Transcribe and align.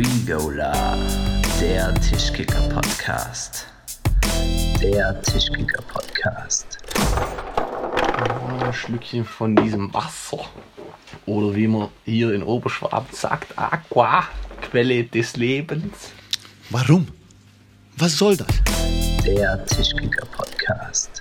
Regola, 0.00 0.96
der 1.60 1.92
Tischkicker-Podcast. 1.96 3.66
Der 4.80 5.20
Tischkicker-Podcast. 5.20 6.78
Ein 8.64 8.72
Schlückchen 8.72 9.26
von 9.26 9.54
diesem 9.56 9.92
Wasser. 9.92 10.46
Oder 11.26 11.54
wie 11.54 11.66
man 11.66 11.88
hier 12.06 12.32
in 12.32 12.42
Oberschwaben 12.42 13.12
sagt, 13.12 13.58
Aqua, 13.58 14.24
Quelle 14.62 15.04
des 15.04 15.36
Lebens. 15.36 16.12
Warum? 16.70 17.06
Was 17.98 18.16
soll 18.16 18.38
das? 18.38 18.46
Der 19.26 19.62
Tischkicker-Podcast. 19.66 20.49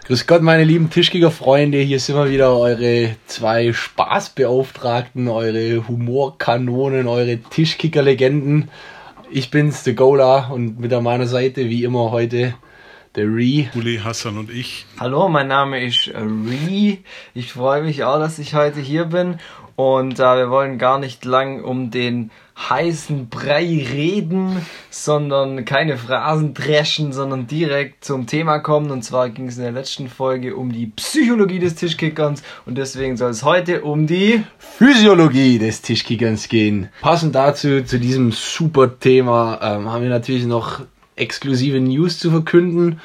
Grüß 0.05 0.27
Gott, 0.27 0.41
meine 0.41 0.63
lieben 0.63 0.89
Tischkicker-Freunde. 0.89 1.77
Hier 1.77 1.99
sind 1.99 2.15
wir 2.15 2.29
wieder, 2.29 2.57
eure 2.57 3.15
zwei 3.27 3.73
Spaßbeauftragten, 3.73 5.27
eure 5.27 5.87
Humorkanonen, 5.87 7.07
eure 7.07 7.37
Tischkicker-Legenden. 7.37 8.69
Ich 9.31 9.51
bin's, 9.51 9.83
der 9.83 9.93
Gola, 9.93 10.47
und 10.49 10.79
mit 10.79 10.91
an 10.93 11.03
meiner 11.03 11.27
Seite, 11.27 11.69
wie 11.69 11.83
immer 11.83 12.11
heute, 12.11 12.55
der 13.19 13.27
Ree. 13.27 13.67
Uli, 13.75 13.99
Hassan 14.01 14.37
und 14.37 14.49
ich. 14.49 14.85
Hallo, 14.97 15.27
mein 15.27 15.49
Name 15.49 15.83
ist 15.83 16.07
äh, 16.07 16.19
Ree. 16.19 16.99
Ich 17.33 17.51
freue 17.51 17.81
mich 17.81 18.05
auch, 18.05 18.17
dass 18.17 18.39
ich 18.39 18.55
heute 18.55 18.79
hier 18.79 19.05
bin. 19.05 19.39
Und 19.75 20.19
äh, 20.19 20.37
wir 20.37 20.49
wollen 20.49 20.77
gar 20.77 20.99
nicht 20.99 21.25
lang 21.25 21.61
um 21.61 21.91
den 21.91 22.31
heißen 22.69 23.27
Brei 23.27 23.85
reden, 23.91 24.65
sondern 24.89 25.65
keine 25.65 25.97
Phrasen 25.97 26.53
dreschen, 26.53 27.11
sondern 27.11 27.45
direkt 27.45 28.05
zum 28.05 28.25
Thema 28.25 28.59
kommen. 28.59 28.89
Und 28.89 29.03
zwar 29.03 29.29
ging 29.29 29.47
es 29.47 29.57
in 29.57 29.63
der 29.63 29.73
letzten 29.73 30.07
Folge 30.07 30.55
um 30.55 30.71
die 30.71 30.87
Psychologie 30.87 31.59
des 31.59 31.75
Tischkickerns 31.75 32.41
und 32.65 32.77
deswegen 32.77 33.17
soll 33.17 33.31
es 33.31 33.43
heute 33.43 33.81
um 33.81 34.07
die 34.07 34.43
Physiologie 34.59 35.59
des 35.59 35.81
Tischkickerns 35.81 36.47
gehen. 36.47 36.87
Passend 37.01 37.35
dazu, 37.35 37.83
zu 37.83 37.99
diesem 37.99 38.31
super 38.31 38.97
Thema, 38.97 39.59
ähm, 39.61 39.91
haben 39.91 40.03
wir 40.03 40.09
natürlich 40.09 40.45
noch 40.45 40.81
exklusive 41.19 41.79
News 41.79 42.19
zu 42.19 42.31
verkünden. 42.31 42.99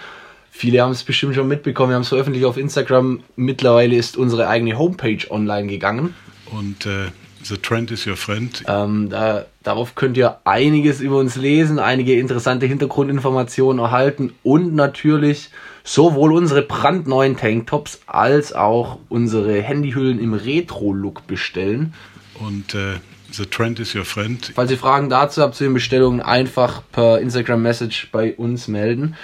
Viele 0.50 0.82
haben 0.82 0.92
es 0.92 1.02
bestimmt 1.02 1.34
schon 1.34 1.48
mitbekommen, 1.48 1.90
wir 1.90 1.96
haben 1.96 2.02
es 2.02 2.08
veröffentlicht 2.08 2.46
auf 2.46 2.56
Instagram. 2.56 3.20
Mittlerweile 3.34 3.96
ist 3.96 4.16
unsere 4.16 4.48
eigene 4.48 4.78
Homepage 4.78 5.18
online 5.30 5.66
gegangen. 5.66 6.14
Und 6.50 6.86
äh, 6.86 7.08
The 7.42 7.58
Trend 7.58 7.90
is 7.90 8.06
your 8.06 8.16
friend. 8.16 8.62
Ähm, 8.66 9.10
da, 9.10 9.46
darauf 9.62 9.94
könnt 9.94 10.16
ihr 10.16 10.38
einiges 10.44 11.00
über 11.00 11.18
uns 11.18 11.36
lesen, 11.36 11.78
einige 11.78 12.18
interessante 12.18 12.66
Hintergrundinformationen 12.66 13.84
erhalten 13.84 14.32
und 14.42 14.74
natürlich 14.74 15.50
sowohl 15.82 16.32
unsere 16.32 16.62
brandneuen 16.62 17.36
Tanktops 17.36 18.00
als 18.06 18.52
auch 18.54 18.98
unsere 19.08 19.60
Handyhüllen 19.60 20.18
im 20.18 20.32
Retro-Look 20.34 21.26
bestellen. 21.26 21.94
Und 22.40 22.74
äh, 22.74 22.94
The 23.36 23.46
Trend 23.46 23.80
is 23.80 23.94
your 23.94 24.04
friend. 24.04 24.52
Falls 24.54 24.70
ihr 24.70 24.78
Fragen 24.78 25.08
dazu 25.10 25.42
habt 25.42 25.56
zu 25.56 25.64
den 25.64 25.74
Bestellungen, 25.74 26.20
einfach 26.20 26.82
per 26.92 27.18
Instagram-Message 27.18 28.10
bei 28.12 28.34
uns 28.34 28.68
melden. 28.68 29.16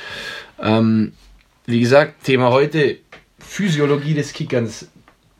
Ähm, 0.58 1.12
wie 1.66 1.80
gesagt, 1.80 2.24
Thema 2.24 2.50
heute 2.50 2.98
Physiologie 3.38 4.14
des 4.14 4.32
Kickerns. 4.32 4.88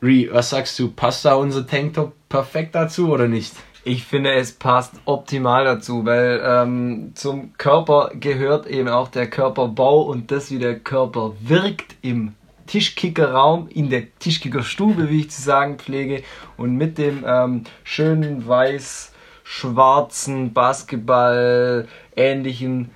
Ree, 0.01 0.29
was 0.31 0.49
sagst 0.49 0.79
du? 0.79 0.89
Passt 0.89 1.25
da 1.25 1.35
unser 1.35 1.67
Tanktop 1.67 2.13
perfekt 2.29 2.73
dazu 2.73 3.09
oder 3.09 3.27
nicht? 3.27 3.53
Ich 3.83 4.03
finde, 4.03 4.33
es 4.33 4.51
passt 4.51 4.93
optimal 5.05 5.65
dazu, 5.65 6.05
weil 6.05 6.41
ähm, 6.43 7.11
zum 7.15 7.53
Körper 7.57 8.11
gehört 8.13 8.67
eben 8.67 8.87
auch 8.87 9.09
der 9.09 9.27
Körperbau 9.29 10.03
und 10.03 10.31
das, 10.31 10.51
wie 10.51 10.59
der 10.59 10.79
Körper 10.79 11.33
wirkt 11.41 11.95
im 12.01 12.35
Tischkickerraum, 12.65 13.67
in 13.69 13.89
der 13.89 14.03
Tischkickerstube, 14.19 15.09
wie 15.09 15.21
ich 15.21 15.31
zu 15.31 15.41
sagen 15.41 15.77
pflege. 15.77 16.23
Und 16.57 16.75
mit 16.75 16.97
dem 16.97 17.23
ähm, 17.25 17.63
schönen 17.83 18.47
weiß-schwarzen 18.47 20.53
Basketball 20.53 21.87
ähnlichen 22.15 22.89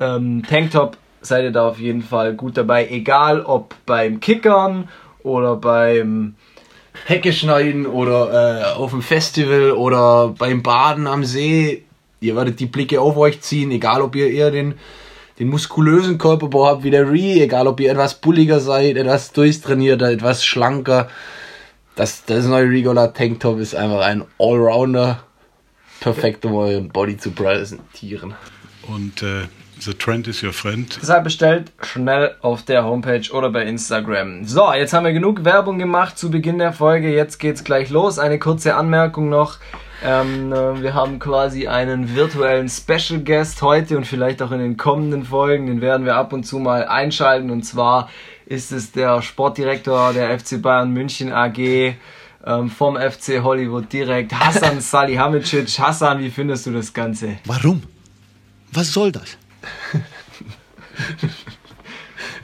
ähm, 0.00 0.42
Tanktop 0.48 0.96
seid 1.20 1.44
ihr 1.44 1.52
da 1.52 1.68
auf 1.68 1.78
jeden 1.78 2.02
Fall 2.02 2.34
gut 2.34 2.56
dabei. 2.56 2.88
Egal 2.88 3.42
ob 3.42 3.74
beim 3.86 4.20
Kickern 4.20 4.88
oder 5.22 5.56
beim 5.56 6.34
Hecke 7.06 7.32
schneiden 7.32 7.86
oder 7.86 8.60
äh, 8.60 8.64
auf 8.74 8.90
dem 8.90 9.02
Festival 9.02 9.72
oder 9.72 10.34
beim 10.38 10.62
Baden 10.62 11.06
am 11.06 11.24
See. 11.24 11.84
Ihr 12.20 12.36
werdet 12.36 12.60
die 12.60 12.66
Blicke 12.66 13.00
auf 13.00 13.16
euch 13.16 13.40
ziehen, 13.40 13.70
egal 13.70 14.02
ob 14.02 14.16
ihr 14.16 14.30
eher 14.30 14.50
den, 14.50 14.74
den 15.38 15.48
muskulösen 15.48 16.18
Körperbau 16.18 16.66
habt 16.66 16.82
wie 16.82 16.90
der 16.90 17.10
Ree, 17.10 17.40
egal 17.40 17.66
ob 17.68 17.80
ihr 17.80 17.92
etwas 17.92 18.14
bulliger 18.14 18.60
seid, 18.60 18.96
etwas 18.96 19.32
durchtrainierter, 19.32 20.10
etwas 20.10 20.44
schlanker. 20.44 21.08
Das, 21.94 22.24
das 22.24 22.46
neue 22.46 22.68
Regola 22.68 23.08
Tanktop 23.08 23.58
ist 23.58 23.74
einfach 23.74 24.00
ein 24.00 24.24
Allrounder. 24.38 25.22
Perfekt, 26.00 26.44
um 26.44 26.54
euren 26.54 26.88
Body 26.88 27.16
zu 27.16 27.32
präsentieren. 27.32 28.34
Und 28.86 29.22
äh, 29.22 29.46
The 29.80 29.94
Trend 29.94 30.28
is 30.28 30.42
your 30.42 30.52
friend. 30.52 30.98
Deshalb 31.00 31.24
bestellt 31.24 31.72
schnell 31.82 32.34
auf 32.40 32.62
der 32.62 32.84
Homepage 32.84 33.30
oder 33.32 33.50
bei 33.50 33.64
Instagram. 33.64 34.44
So, 34.44 34.72
jetzt 34.72 34.92
haben 34.92 35.04
wir 35.04 35.12
genug 35.12 35.44
Werbung 35.44 35.78
gemacht 35.78 36.18
zu 36.18 36.30
Beginn 36.30 36.58
der 36.58 36.72
Folge. 36.72 37.12
Jetzt 37.14 37.38
geht's 37.38 37.64
gleich 37.64 37.90
los. 37.90 38.18
Eine 38.18 38.38
kurze 38.38 38.74
Anmerkung 38.74 39.28
noch. 39.28 39.58
Ähm, 40.04 40.52
äh, 40.52 40.82
wir 40.82 40.94
haben 40.94 41.18
quasi 41.18 41.66
einen 41.66 42.14
virtuellen 42.14 42.68
Special 42.68 43.20
Guest 43.20 43.62
heute 43.62 43.96
und 43.96 44.06
vielleicht 44.06 44.42
auch 44.42 44.52
in 44.52 44.60
den 44.60 44.76
kommenden 44.76 45.24
Folgen. 45.24 45.66
Den 45.66 45.80
werden 45.80 46.06
wir 46.06 46.16
ab 46.16 46.32
und 46.32 46.44
zu 46.44 46.58
mal 46.58 46.86
einschalten. 46.86 47.50
Und 47.50 47.62
zwar 47.64 48.08
ist 48.46 48.72
es 48.72 48.92
der 48.92 49.22
Sportdirektor 49.22 50.12
der 50.12 50.38
FC 50.38 50.60
Bayern 50.62 50.92
München 50.92 51.32
AG 51.32 51.94
ähm, 52.46 52.70
vom 52.70 52.96
FC 52.96 53.42
Hollywood 53.42 53.92
direkt, 53.92 54.32
Hassan 54.32 54.80
Salihamidzic. 54.80 55.78
Hassan, 55.78 56.20
wie 56.20 56.30
findest 56.30 56.66
du 56.66 56.72
das 56.72 56.92
Ganze? 56.92 57.38
Warum? 57.44 57.82
Was 58.72 58.92
soll 58.92 59.12
das? 59.12 59.36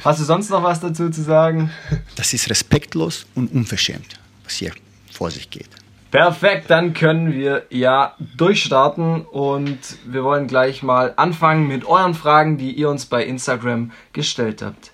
Hast 0.05 0.21
du 0.21 0.25
sonst 0.25 0.51
noch 0.51 0.63
was 0.63 0.81
dazu 0.81 1.11
zu 1.11 1.23
sagen? 1.23 1.71
Das 2.17 2.35
ist 2.35 2.51
respektlos 2.51 3.27
und 3.35 3.53
unverschämt, 3.53 4.21
was 4.45 4.57
hier 4.57 4.73
vor 5.11 5.31
sich 5.31 5.49
geht. 5.51 5.71
Perfekt, 6.11 6.71
dann 6.71 6.95
können 6.95 7.33
wir 7.33 7.65
ja 7.71 8.15
durchstarten 8.37 9.23
und 9.23 9.79
wir 10.05 10.23
wollen 10.23 10.47
gleich 10.47 10.83
mal 10.85 11.13
anfangen 11.17 11.67
mit 11.67 11.85
euren 11.87 12.15
Fragen, 12.15 12.57
die 12.57 12.71
ihr 12.71 12.89
uns 12.89 13.07
bei 13.07 13.25
Instagram 13.25 13.91
gestellt 14.13 14.63
habt. 14.63 14.93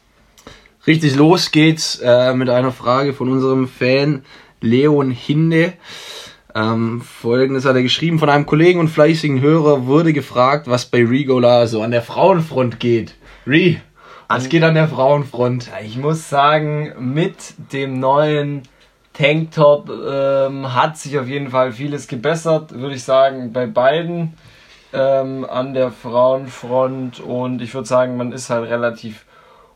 Richtig, 0.86 1.16
los 1.16 1.50
geht's 1.50 1.96
äh, 2.02 2.32
mit 2.32 2.48
einer 2.48 2.72
Frage 2.72 3.12
von 3.12 3.30
unserem 3.30 3.68
Fan 3.68 4.24
Leon 4.62 5.10
Hinde. 5.10 5.74
Ähm, 6.54 7.00
Folgendes 7.02 7.64
hat 7.64 7.76
er 7.76 7.82
geschrieben, 7.82 8.18
von 8.18 8.28
einem 8.28 8.46
Kollegen 8.46 8.80
und 8.80 8.88
fleißigen 8.88 9.40
Hörer 9.40 9.86
wurde 9.86 10.12
gefragt, 10.12 10.66
was 10.68 10.86
bei 10.86 11.04
Regola 11.04 11.66
so 11.66 11.82
an 11.82 11.90
der 11.90 12.02
Frauenfront 12.02 12.80
geht. 12.80 13.14
Re, 13.46 13.76
was 14.28 14.48
geht 14.48 14.62
an 14.62 14.74
der 14.74 14.88
Frauenfront? 14.88 15.70
Ich 15.84 15.96
muss 15.96 16.28
sagen, 16.28 16.92
mit 16.98 17.54
dem 17.72 17.98
neuen 17.98 18.62
Tanktop 19.12 19.90
ähm, 19.90 20.72
hat 20.72 20.96
sich 20.96 21.18
auf 21.18 21.26
jeden 21.26 21.50
Fall 21.50 21.72
vieles 21.72 22.06
gebessert, 22.06 22.72
würde 22.72 22.94
ich 22.94 23.02
sagen, 23.02 23.52
bei 23.52 23.66
beiden 23.66 24.34
ähm, 24.92 25.44
an 25.44 25.74
der 25.74 25.90
Frauenfront 25.90 27.20
und 27.20 27.60
ich 27.60 27.74
würde 27.74 27.88
sagen, 27.88 28.16
man 28.16 28.32
ist 28.32 28.50
halt 28.50 28.70
relativ 28.70 29.24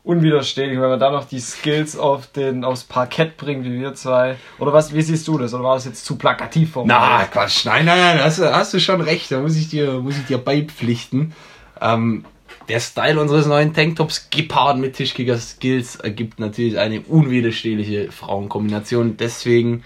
unwiderstehlich, 0.05 0.79
wenn 0.79 0.89
man 0.89 0.99
dann 0.99 1.13
noch 1.13 1.25
die 1.25 1.39
Skills 1.39 1.97
auf 1.97 2.27
den, 2.27 2.63
aufs 2.63 2.83
Parkett 2.83 3.37
bringt, 3.37 3.65
wie 3.65 3.79
wir 3.79 3.93
zwei. 3.95 4.35
Oder 4.59 4.71
was, 4.71 4.93
wie 4.93 5.01
siehst 5.01 5.27
du 5.27 5.37
das? 5.37 5.53
Oder 5.53 5.63
war 5.63 5.75
das 5.75 5.85
jetzt 5.85 6.05
zu 6.05 6.15
plakativ 6.17 6.71
formuliert? 6.73 6.99
Na, 7.01 7.23
Quatsch, 7.25 7.65
nein, 7.65 7.85
nein, 7.85 7.97
nein, 7.99 8.23
hast, 8.23 8.39
du- 8.39 8.53
hast 8.55 8.73
du 8.73 8.79
schon 8.79 9.01
recht, 9.01 9.31
da 9.31 9.39
muss 9.39 9.55
ich 9.57 9.69
dir, 9.69 9.93
muss 9.99 10.17
ich 10.17 10.25
dir 10.25 10.37
beipflichten. 10.37 11.33
Ähm, 11.81 12.23
der 12.69 12.79
Style 12.79 13.19
unseres 13.19 13.45
neuen 13.47 13.73
Tanktops 13.73 14.29
gepaart 14.29 14.77
mit 14.77 14.95
Tischkicker-Skills 14.95 15.97
ergibt 15.97 16.39
natürlich 16.39 16.79
eine 16.79 17.01
unwiderstehliche 17.01 18.11
Frauenkombination. 18.11 19.17
Deswegen 19.17 19.83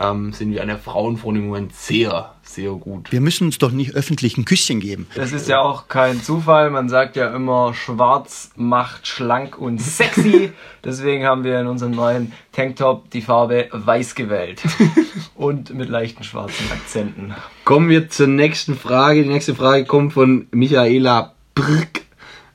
ähm, 0.00 0.32
sind 0.32 0.52
wir 0.52 0.62
an 0.62 0.68
der 0.68 0.78
Frauenfront 0.78 1.36
im 1.36 1.46
Moment 1.46 1.74
sehr, 1.74 2.32
sehr 2.42 2.72
gut. 2.72 3.12
Wir 3.12 3.20
müssen 3.20 3.44
uns 3.44 3.58
doch 3.58 3.70
nicht 3.70 3.94
öffentlich 3.94 4.38
ein 4.38 4.44
Küsschen 4.44 4.80
geben. 4.80 5.06
Das 5.14 5.32
ist 5.32 5.48
ja 5.48 5.60
auch 5.60 5.88
kein 5.88 6.22
Zufall. 6.22 6.70
Man 6.70 6.88
sagt 6.88 7.16
ja 7.16 7.34
immer, 7.34 7.74
schwarz 7.74 8.50
macht 8.56 9.06
schlank 9.06 9.58
und 9.58 9.80
sexy. 9.80 10.52
Deswegen 10.84 11.26
haben 11.26 11.44
wir 11.44 11.60
in 11.60 11.66
unserem 11.66 11.92
neuen 11.92 12.32
Tanktop 12.52 13.10
die 13.10 13.20
Farbe 13.20 13.68
weiß 13.72 14.14
gewählt. 14.14 14.62
Und 15.34 15.72
mit 15.72 15.88
leichten 15.88 16.22
schwarzen 16.22 16.70
Akzenten. 16.70 17.34
Kommen 17.64 17.88
wir 17.88 18.10
zur 18.10 18.26
nächsten 18.26 18.76
Frage. 18.76 19.22
Die 19.22 19.28
nächste 19.28 19.54
Frage 19.54 19.84
kommt 19.84 20.12
von 20.12 20.46
Michaela 20.50 21.34
Brck. 21.54 22.02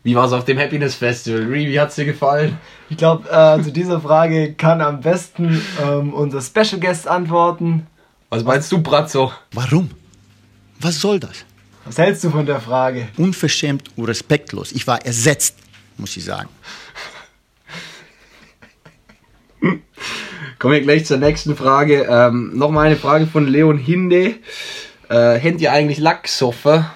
Wie 0.06 0.16
war 0.16 0.26
es 0.28 0.34
auf 0.34 0.46
dem 0.46 0.60
Happiness 0.60 0.94
Festival? 0.94 1.46
Ree, 1.48 1.68
wie 1.68 1.80
hat's 1.80 1.96
dir 1.96 2.06
gefallen? 2.06 2.60
Ich 2.92 2.98
glaube, 2.98 3.28
äh, 3.28 3.60
zu 3.64 3.72
dieser 3.72 4.00
Frage 4.00 4.54
kann 4.54 4.80
am 4.80 5.02
besten 5.02 5.60
ähm, 5.84 6.14
unser 6.14 6.42
Special 6.42 6.80
Guest 6.80 7.08
antworten. 7.08 7.88
Was 8.30 8.44
meinst 8.44 8.72
du, 8.72 8.84
Bratzo? 8.84 9.34
Warum? 9.54 9.90
Was 10.80 11.02
soll 11.02 11.20
das? 11.20 11.44
Was 11.86 11.98
hältst 11.98 12.24
du 12.24 12.30
von 12.30 12.46
der 12.46 12.62
Frage? 12.62 13.08
Unverschämt 13.18 13.90
und 13.96 14.06
respektlos. 14.06 14.74
Ich 14.74 14.86
war 14.86 15.04
ersetzt, 15.04 15.56
muss 15.98 16.16
ich 16.16 16.24
sagen. 16.24 16.50
Kommen 20.60 20.74
wir 20.76 20.82
gleich 20.82 21.08
zur 21.08 21.18
nächsten 21.18 21.56
Frage. 21.56 22.04
Ähm, 22.08 22.52
Nochmal 22.56 22.86
eine 22.88 22.96
Frage 22.96 23.26
von 23.26 23.48
Leon 23.48 23.80
Hinde. 23.80 24.36
Äh, 25.10 25.40
Händ 25.40 25.62
ihr 25.62 25.72
eigentlich 25.72 25.98
Lacksoffer? 25.98 26.95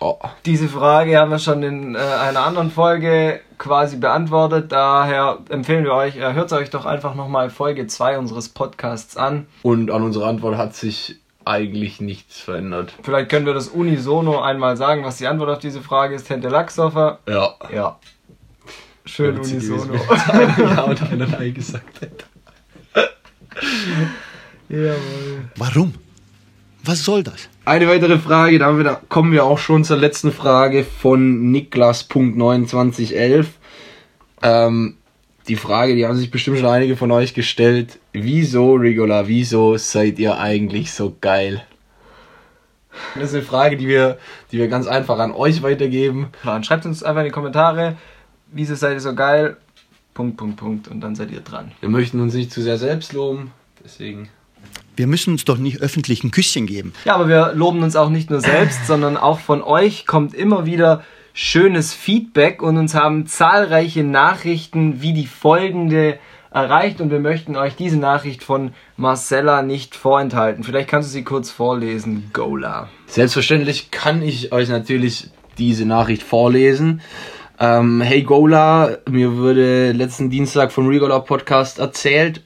Oh. 0.00 0.18
Diese 0.46 0.66
Frage 0.68 1.18
haben 1.18 1.30
wir 1.30 1.38
schon 1.38 1.62
in 1.62 1.94
äh, 1.94 1.98
einer 1.98 2.40
anderen 2.40 2.70
Folge 2.70 3.40
quasi 3.58 3.98
beantwortet. 3.98 4.72
Daher 4.72 5.38
empfehlen 5.50 5.84
wir 5.84 5.92
euch, 5.92 6.16
äh, 6.16 6.32
hört 6.32 6.50
euch 6.54 6.70
doch 6.70 6.86
einfach 6.86 7.14
nochmal 7.14 7.50
Folge 7.50 7.86
2 7.86 8.18
unseres 8.18 8.48
Podcasts 8.48 9.18
an. 9.18 9.46
Und 9.62 9.90
an 9.90 10.02
unsere 10.02 10.26
Antwort 10.26 10.56
hat 10.56 10.74
sich 10.74 11.20
eigentlich 11.44 12.00
nichts 12.00 12.40
verändert. 12.40 12.94
Vielleicht 13.02 13.28
können 13.28 13.44
wir 13.44 13.52
das 13.52 13.68
unisono 13.68 14.40
einmal 14.40 14.78
sagen, 14.78 15.04
was 15.04 15.18
die 15.18 15.26
Antwort 15.26 15.50
auf 15.50 15.58
diese 15.58 15.82
Frage 15.82 16.14
ist. 16.14 16.30
Hente 16.30 16.48
Lachsoffer. 16.48 17.18
Ja. 17.28 17.54
Ja. 17.72 17.98
Schön 19.04 19.36
Witzig 19.36 19.70
unisono. 19.70 19.94
ja 20.58 20.82
und 20.82 21.12
einer 21.12 21.26
Nein 21.26 21.52
gesagt 21.52 22.00
hätte. 22.00 22.24
Jawohl. 24.70 25.50
Warum? 25.56 25.94
Was 26.90 27.04
soll 27.04 27.22
das? 27.22 27.48
Eine 27.64 27.86
weitere 27.86 28.18
Frage, 28.18 28.58
da, 28.58 29.00
kommen 29.08 29.30
wir 29.30 29.44
auch 29.44 29.58
schon 29.58 29.84
zur 29.84 29.96
letzten 29.96 30.32
Frage 30.32 30.82
von 30.82 31.52
Niklas.2911. 31.52 33.46
Ähm, 34.42 34.96
die 35.46 35.54
Frage, 35.54 35.94
die 35.94 36.04
haben 36.04 36.16
sich 36.16 36.32
bestimmt 36.32 36.58
schon 36.58 36.66
einige 36.66 36.96
von 36.96 37.12
euch 37.12 37.32
gestellt. 37.32 38.00
Wieso, 38.12 38.72
Rigola, 38.74 39.28
wieso 39.28 39.76
seid 39.76 40.18
ihr 40.18 40.36
eigentlich 40.38 40.92
so 40.92 41.16
geil? 41.20 41.62
Das 43.14 43.28
ist 43.28 43.34
eine 43.36 43.44
Frage, 43.44 43.76
die 43.76 43.86
wir, 43.86 44.18
die 44.50 44.58
wir 44.58 44.66
ganz 44.66 44.88
einfach 44.88 45.20
an 45.20 45.30
euch 45.30 45.62
weitergeben. 45.62 46.30
Plan. 46.42 46.64
Schreibt 46.64 46.86
uns 46.86 47.04
einfach 47.04 47.20
in 47.20 47.26
die 47.26 47.30
Kommentare, 47.30 47.98
wieso 48.50 48.74
seid 48.74 48.94
ihr 48.94 49.00
so 49.00 49.14
geil? 49.14 49.58
Punkt, 50.12 50.36
Punkt, 50.36 50.56
Punkt. 50.56 50.88
Und 50.88 51.02
dann 51.02 51.14
seid 51.14 51.30
ihr 51.30 51.40
dran. 51.42 51.70
Wir 51.78 51.88
möchten 51.88 52.18
uns 52.18 52.34
nicht 52.34 52.50
zu 52.50 52.60
sehr 52.60 52.78
selbst 52.78 53.12
loben, 53.12 53.52
deswegen. 53.84 54.28
Wir 54.96 55.06
müssen 55.06 55.32
uns 55.32 55.44
doch 55.44 55.58
nicht 55.58 55.80
öffentlich 55.80 56.24
ein 56.24 56.30
Küsschen 56.30 56.66
geben. 56.66 56.92
Ja, 57.04 57.14
aber 57.14 57.28
wir 57.28 57.52
loben 57.54 57.82
uns 57.82 57.96
auch 57.96 58.10
nicht 58.10 58.30
nur 58.30 58.40
selbst, 58.40 58.86
sondern 58.86 59.16
auch 59.16 59.40
von 59.40 59.62
euch 59.62 60.06
kommt 60.06 60.34
immer 60.34 60.66
wieder 60.66 61.02
schönes 61.32 61.94
Feedback 61.94 62.62
und 62.62 62.76
uns 62.76 62.94
haben 62.94 63.26
zahlreiche 63.26 64.04
Nachrichten 64.04 65.00
wie 65.00 65.12
die 65.12 65.26
folgende 65.26 66.18
erreicht 66.50 67.00
und 67.00 67.10
wir 67.10 67.20
möchten 67.20 67.56
euch 67.56 67.76
diese 67.76 67.96
Nachricht 67.96 68.42
von 68.42 68.72
Marcella 68.96 69.62
nicht 69.62 69.94
vorenthalten. 69.94 70.64
Vielleicht 70.64 70.88
kannst 70.88 71.08
du 71.08 71.12
sie 71.12 71.22
kurz 71.22 71.50
vorlesen, 71.50 72.30
Gola. 72.32 72.88
Selbstverständlich 73.06 73.90
kann 73.90 74.22
ich 74.22 74.52
euch 74.52 74.68
natürlich 74.68 75.30
diese 75.58 75.86
Nachricht 75.86 76.22
vorlesen. 76.22 77.00
Ähm, 77.58 78.00
hey 78.00 78.22
Gola, 78.22 78.98
mir 79.08 79.36
wurde 79.36 79.92
letzten 79.92 80.30
Dienstag 80.30 80.72
vom 80.72 80.88
Regola 80.88 81.20
Podcast 81.20 81.78
erzählt. 81.78 82.42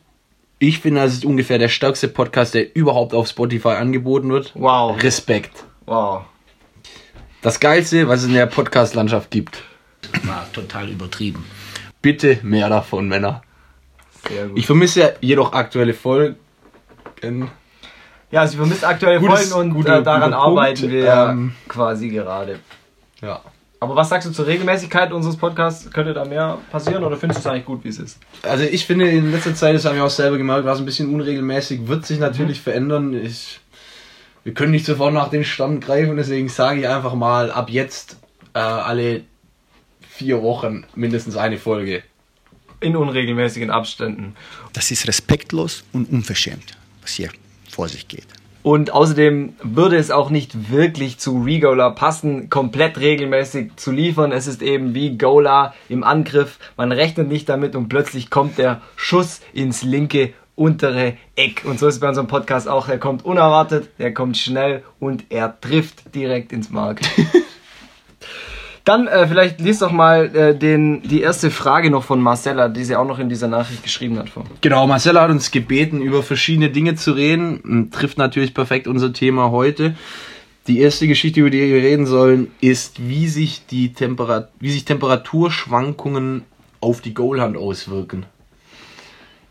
Ich 0.58 0.78
finde, 0.80 1.02
das 1.02 1.12
ist 1.14 1.24
ungefähr 1.24 1.58
der 1.58 1.68
stärkste 1.68 2.08
Podcast, 2.08 2.54
der 2.54 2.74
überhaupt 2.76 3.12
auf 3.14 3.28
Spotify 3.28 3.70
angeboten 3.70 4.30
wird. 4.30 4.52
Wow. 4.54 5.02
Respekt. 5.02 5.64
Wow. 5.86 6.22
Das 7.42 7.60
Geilste, 7.60 8.08
was 8.08 8.20
es 8.22 8.28
in 8.28 8.34
der 8.34 8.46
Podcast-Landschaft 8.46 9.30
gibt. 9.30 9.62
War 10.22 10.46
total 10.52 10.88
übertrieben. 10.88 11.44
Bitte 12.00 12.38
mehr 12.42 12.68
davon, 12.68 13.08
Männer. 13.08 13.42
Sehr 14.28 14.46
gut. 14.48 14.58
Ich 14.58 14.66
vermisse 14.66 15.00
ja 15.00 15.08
jedoch 15.20 15.52
aktuelle 15.52 15.92
Folgen. 15.92 16.36
ja, 18.30 18.46
sie 18.46 18.56
vermisst 18.56 18.84
aktuelle 18.84 19.20
Gutes- 19.20 19.50
Folgen 19.52 19.68
und 19.70 19.74
guter- 19.74 19.98
äh, 19.98 20.02
daran 20.02 20.30
guter 20.30 20.42
Punkt. 20.42 20.58
arbeiten 20.58 20.90
wir 20.90 21.06
Ähm, 21.30 21.54
quasi 21.68 22.08
gerade. 22.08 22.60
Ja. 23.20 23.40
Aber 23.84 23.96
was 23.96 24.08
sagst 24.08 24.26
du 24.26 24.32
zur 24.32 24.46
Regelmäßigkeit 24.46 25.12
unseres 25.12 25.36
Podcasts? 25.36 25.90
Könnte 25.90 26.14
da 26.14 26.24
mehr 26.24 26.56
passieren 26.72 27.04
oder 27.04 27.18
findest 27.18 27.44
du 27.44 27.48
es 27.48 27.52
eigentlich 27.52 27.66
gut, 27.66 27.84
wie 27.84 27.88
es 27.88 27.98
ist? 27.98 28.18
Also 28.42 28.64
ich 28.64 28.86
finde 28.86 29.10
in 29.10 29.30
letzter 29.30 29.54
Zeit, 29.54 29.74
das 29.74 29.84
haben 29.84 29.96
wir 29.96 30.04
auch 30.04 30.10
selber 30.10 30.38
gemerkt, 30.38 30.64
war 30.64 30.72
es 30.72 30.78
ein 30.78 30.86
bisschen 30.86 31.12
unregelmäßig, 31.12 31.86
wird 31.86 32.06
sich 32.06 32.18
natürlich 32.18 32.62
verändern. 32.62 33.12
Ich, 33.12 33.60
wir 34.42 34.54
können 34.54 34.72
nicht 34.72 34.86
sofort 34.86 35.12
nach 35.12 35.28
dem 35.28 35.44
Stand 35.44 35.84
greifen, 35.84 36.16
deswegen 36.16 36.48
sage 36.48 36.80
ich 36.80 36.88
einfach 36.88 37.12
mal, 37.12 37.50
ab 37.50 37.68
jetzt 37.68 38.16
äh, 38.54 38.58
alle 38.58 39.24
vier 40.00 40.42
Wochen 40.42 40.86
mindestens 40.94 41.36
eine 41.36 41.58
Folge. 41.58 42.02
In 42.80 42.96
unregelmäßigen 42.96 43.70
Abständen. 43.70 44.34
Das 44.72 44.90
ist 44.90 45.06
respektlos 45.06 45.84
und 45.92 46.10
unverschämt, 46.10 46.78
was 47.02 47.12
hier 47.12 47.28
vor 47.70 47.88
sich 47.88 48.08
geht. 48.08 48.28
Und 48.64 48.94
außerdem 48.94 49.56
würde 49.62 49.96
es 49.96 50.10
auch 50.10 50.30
nicht 50.30 50.70
wirklich 50.70 51.18
zu 51.18 51.42
Regola 51.42 51.90
passen, 51.90 52.48
komplett 52.48 52.98
regelmäßig 52.98 53.76
zu 53.76 53.92
liefern. 53.92 54.32
Es 54.32 54.46
ist 54.46 54.62
eben 54.62 54.94
wie 54.94 55.18
Gola 55.18 55.74
im 55.90 56.02
Angriff. 56.02 56.58
Man 56.78 56.90
rechnet 56.90 57.28
nicht 57.28 57.46
damit 57.50 57.76
und 57.76 57.90
plötzlich 57.90 58.30
kommt 58.30 58.56
der 58.56 58.80
Schuss 58.96 59.42
ins 59.52 59.82
linke 59.82 60.32
untere 60.54 61.18
Eck. 61.36 61.66
Und 61.66 61.78
so 61.78 61.86
ist 61.86 61.96
es 61.96 62.00
bei 62.00 62.08
unserem 62.08 62.26
Podcast 62.26 62.66
auch. 62.66 62.88
Er 62.88 62.96
kommt 62.96 63.26
unerwartet, 63.26 63.90
er 63.98 64.14
kommt 64.14 64.38
schnell 64.38 64.82
und 64.98 65.24
er 65.28 65.60
trifft 65.60 66.14
direkt 66.14 66.50
ins 66.50 66.70
Mark. 66.70 67.02
Dann 68.84 69.06
äh, 69.06 69.26
vielleicht 69.26 69.60
liest 69.60 69.80
doch 69.80 69.92
mal 69.92 70.36
äh, 70.36 70.54
den, 70.54 71.00
die 71.02 71.22
erste 71.22 71.50
Frage 71.50 71.90
noch 71.90 72.04
von 72.04 72.20
Marcella, 72.20 72.68
die 72.68 72.84
sie 72.84 72.96
auch 72.96 73.06
noch 73.06 73.18
in 73.18 73.30
dieser 73.30 73.48
Nachricht 73.48 73.82
geschrieben 73.82 74.18
hat. 74.18 74.28
Vor. 74.28 74.44
Genau, 74.60 74.86
Marcella 74.86 75.22
hat 75.22 75.30
uns 75.30 75.50
gebeten, 75.50 76.02
über 76.02 76.22
verschiedene 76.22 76.68
Dinge 76.68 76.94
zu 76.94 77.12
reden. 77.12 77.62
M, 77.64 77.90
Trifft 77.90 78.18
natürlich 78.18 78.52
perfekt 78.52 78.86
unser 78.86 79.14
Thema 79.14 79.50
heute. 79.50 79.94
Die 80.66 80.80
erste 80.80 81.08
Geschichte, 81.08 81.40
über 81.40 81.50
die 81.50 81.60
wir 81.60 81.82
reden 81.82 82.04
sollen, 82.04 82.50
ist, 82.60 83.08
wie 83.08 83.26
sich, 83.26 83.66
die 83.66 83.94
Temperat 83.94 84.50
wie 84.60 84.70
sich 84.70 84.84
Temperaturschwankungen 84.84 86.44
auf 86.80 87.00
die 87.00 87.14
Goalhand 87.14 87.56
auswirken. 87.56 88.26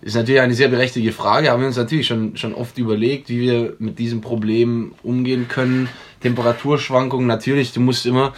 Ist 0.02 0.16
natürlich 0.16 0.42
eine 0.42 0.54
sehr 0.54 0.68
berechtigte 0.68 1.12
Frage, 1.12 1.50
haben 1.50 1.62
wir 1.62 1.68
uns 1.68 1.78
natürlich 1.78 2.08
schon, 2.08 2.36
schon 2.36 2.54
oft 2.54 2.78
überlegt, 2.78 3.30
wie 3.30 3.42
wir 3.42 3.76
mit 3.80 4.00
diesem 4.00 4.22
Problem 4.22 4.94
umgehen 5.02 5.48
können. 5.48 5.88
Temperaturschwankungen, 6.20 7.26
natürlich, 7.26 7.72
du 7.72 7.80
musst 7.80 8.06
immer 8.06 8.34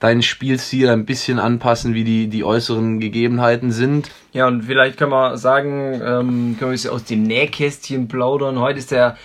deinen 0.00 0.22
Spielstil 0.22 0.88
ein 0.88 1.04
bisschen 1.04 1.38
anpassen, 1.38 1.94
wie 1.94 2.04
die, 2.04 2.28
die 2.28 2.42
äußeren 2.42 2.98
Gegebenheiten 3.00 3.70
sind. 3.70 4.10
Ja, 4.32 4.48
und 4.48 4.62
vielleicht 4.62 4.96
können 4.96 5.12
wir 5.12 5.36
sagen, 5.36 5.94
ähm, 5.94 6.56
können 6.58 6.70
wir 6.70 6.74
es 6.74 6.86
aus 6.86 7.04
dem 7.04 7.22
Nähkästchen 7.22 8.08
plaudern. 8.08 8.58
Heute 8.58 8.78
ist 8.78 8.90
der, 8.90 9.16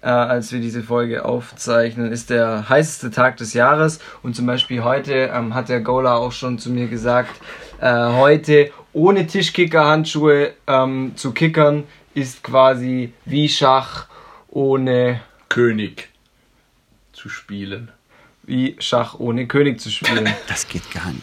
äh, 0.00 0.06
als 0.06 0.50
wir 0.50 0.60
diese 0.60 0.82
Folge 0.82 1.24
aufzeichnen, 1.26 2.10
ist 2.10 2.30
der 2.30 2.68
heißeste 2.68 3.10
Tag 3.10 3.36
des 3.36 3.52
Jahres. 3.52 4.00
Und 4.22 4.34
zum 4.34 4.46
Beispiel 4.46 4.82
heute 4.82 5.30
ähm, 5.32 5.54
hat 5.54 5.68
der 5.68 5.80
Gola 5.80 6.16
auch 6.16 6.32
schon 6.32 6.58
zu 6.58 6.70
mir 6.70 6.88
gesagt, 6.88 7.38
äh, 7.80 7.92
heute 7.92 8.70
ohne 8.94 9.26
Tischkicker-Handschuhe 9.26 10.52
ähm, 10.66 11.12
zu 11.14 11.32
kickern 11.32 11.84
ist 12.14 12.42
quasi 12.42 13.12
wie 13.24 13.48
Schach 13.48 14.06
ohne 14.48 15.20
König 15.48 16.08
zu 17.12 17.28
spielen. 17.28 17.90
Wie 18.44 18.76
Schach 18.78 19.18
ohne 19.18 19.46
König 19.46 19.80
zu 19.80 19.90
spielen. 19.90 20.28
Das 20.48 20.68
geht 20.68 20.90
gar 20.92 21.10
nicht. 21.10 21.22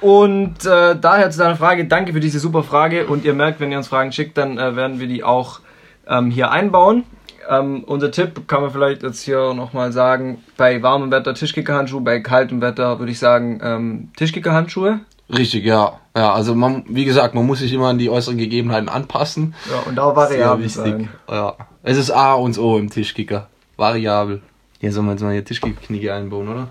Und 0.00 0.64
äh, 0.64 0.96
daher 0.98 1.30
zu 1.30 1.38
deiner 1.38 1.56
Frage, 1.56 1.84
danke 1.84 2.12
für 2.12 2.20
diese 2.20 2.38
super 2.38 2.62
Frage. 2.62 3.06
Und 3.06 3.24
ihr 3.24 3.34
merkt, 3.34 3.60
wenn 3.60 3.70
ihr 3.70 3.78
uns 3.78 3.88
Fragen 3.88 4.12
schickt, 4.12 4.38
dann 4.38 4.56
äh, 4.56 4.74
werden 4.74 4.98
wir 4.98 5.06
die 5.06 5.22
auch 5.22 5.60
ähm, 6.08 6.30
hier 6.30 6.50
einbauen. 6.50 7.04
Ähm, 7.48 7.84
unser 7.84 8.10
Tipp 8.10 8.46
kann 8.48 8.62
man 8.62 8.70
vielleicht 8.70 9.02
jetzt 9.02 9.22
hier 9.22 9.52
nochmal 9.54 9.92
sagen, 9.92 10.42
bei 10.56 10.82
warmem 10.82 11.10
Wetter 11.10 11.34
Tischkickerhandschuhe, 11.34 12.00
bei 12.00 12.20
kaltem 12.20 12.62
Wetter 12.62 12.98
würde 12.98 13.12
ich 13.12 13.18
sagen 13.18 13.60
ähm, 13.62 14.08
Tischkickerhandschuhe. 14.16 15.00
Richtig, 15.28 15.64
ja. 15.64 15.98
Ja, 16.16 16.32
also 16.32 16.54
man, 16.54 16.84
wie 16.88 17.04
gesagt, 17.04 17.34
man 17.34 17.46
muss 17.46 17.60
sich 17.60 17.72
immer 17.72 17.88
an 17.88 17.98
die 17.98 18.10
äußeren 18.10 18.36
Gegebenheiten 18.38 18.88
anpassen. 18.88 19.54
Ja, 19.70 19.88
und 19.88 19.98
auch 19.98 20.14
Sehr 20.28 20.38
variabel 20.40 20.64
wichtig. 20.64 20.82
sein. 20.82 21.08
Ja. 21.28 21.54
Es 21.82 21.96
ist 21.96 22.10
A 22.10 22.34
und 22.34 22.58
O 22.58 22.78
im 22.78 22.90
Tischkicker. 22.90 23.48
Variabel. 23.76 24.42
Hier 24.82 24.90
sollen 24.94 25.08
wir 25.08 25.12
jetzt 25.12 25.20
mal 25.20 25.34
hier 25.34 25.44
Tischkicker-Kniege 25.44 26.14
einbauen, 26.14 26.48
oder? 26.48 26.70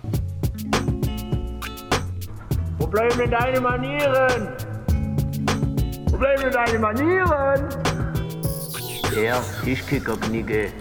Wo 2.79 2.87
bleiben 2.87 3.19
denn 3.19 3.29
deine 3.29 3.61
Manieren? 3.61 4.47
Wo 6.07 6.17
bleiben 6.17 6.41
denn 6.41 6.51
deine 6.51 6.79
Manieren? 6.79 7.69
Der 9.15 9.39
Tischkicker-Knigge. 9.63 10.71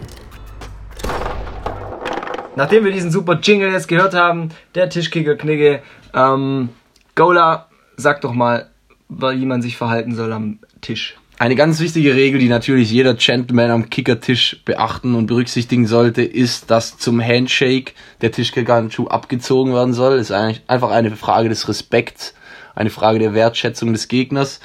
Nachdem 2.55 2.83
wir 2.83 2.91
diesen 2.91 3.11
super 3.11 3.39
Jingle 3.39 3.73
jetzt 3.73 3.87
gehört 3.87 4.15
haben, 4.15 4.49
der 4.73 4.89
Tischkicker-Knigge, 4.89 5.83
ähm, 6.15 6.69
Gola, 7.13 7.69
sag 7.95 8.21
doch 8.21 8.33
mal, 8.33 8.71
wie 9.07 9.45
man 9.45 9.61
sich 9.61 9.77
verhalten 9.77 10.15
soll 10.15 10.33
am 10.33 10.57
Tisch. 10.81 11.15
Eine 11.39 11.55
ganz 11.55 11.79
wichtige 11.79 12.15
Regel, 12.15 12.41
die 12.41 12.49
natürlich 12.49 12.91
jeder 12.91 13.13
Gentleman 13.13 13.71
am 13.71 13.89
Kickertisch 13.89 14.59
beachten 14.65 15.15
und 15.15 15.27
berücksichtigen 15.27 15.87
sollte, 15.87 16.21
ist, 16.21 16.69
dass 16.69 16.97
zum 16.97 17.23
Handshake 17.23 17.93
der 18.19 18.33
Tischkickerhandschuh 18.33 19.07
abgezogen 19.07 19.73
werden 19.73 19.93
soll. 19.93 20.19
Ist 20.19 20.33
eigentlich 20.33 20.61
einfach 20.67 20.91
eine 20.91 21.15
Frage 21.15 21.47
des 21.47 21.69
Respekts, 21.69 22.33
eine 22.75 22.89
Frage 22.89 23.19
der 23.19 23.33
Wertschätzung 23.33 23.93
des 23.93 24.09
Gegners. 24.09 24.59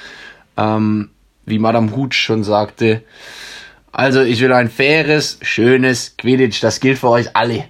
Ähm, 0.57 1.11
wie 1.45 1.59
Madame 1.59 1.95
Hutsch 1.95 2.17
schon 2.17 2.43
sagte. 2.43 3.03
Also 3.93 4.21
ich 4.21 4.41
will 4.41 4.51
ein 4.51 4.69
faires, 4.69 5.39
schönes 5.41 6.17
Quidditch. 6.17 6.59
Das 6.59 6.81
gilt 6.81 6.97
für 6.97 7.09
euch 7.09 7.37
alle. 7.37 7.63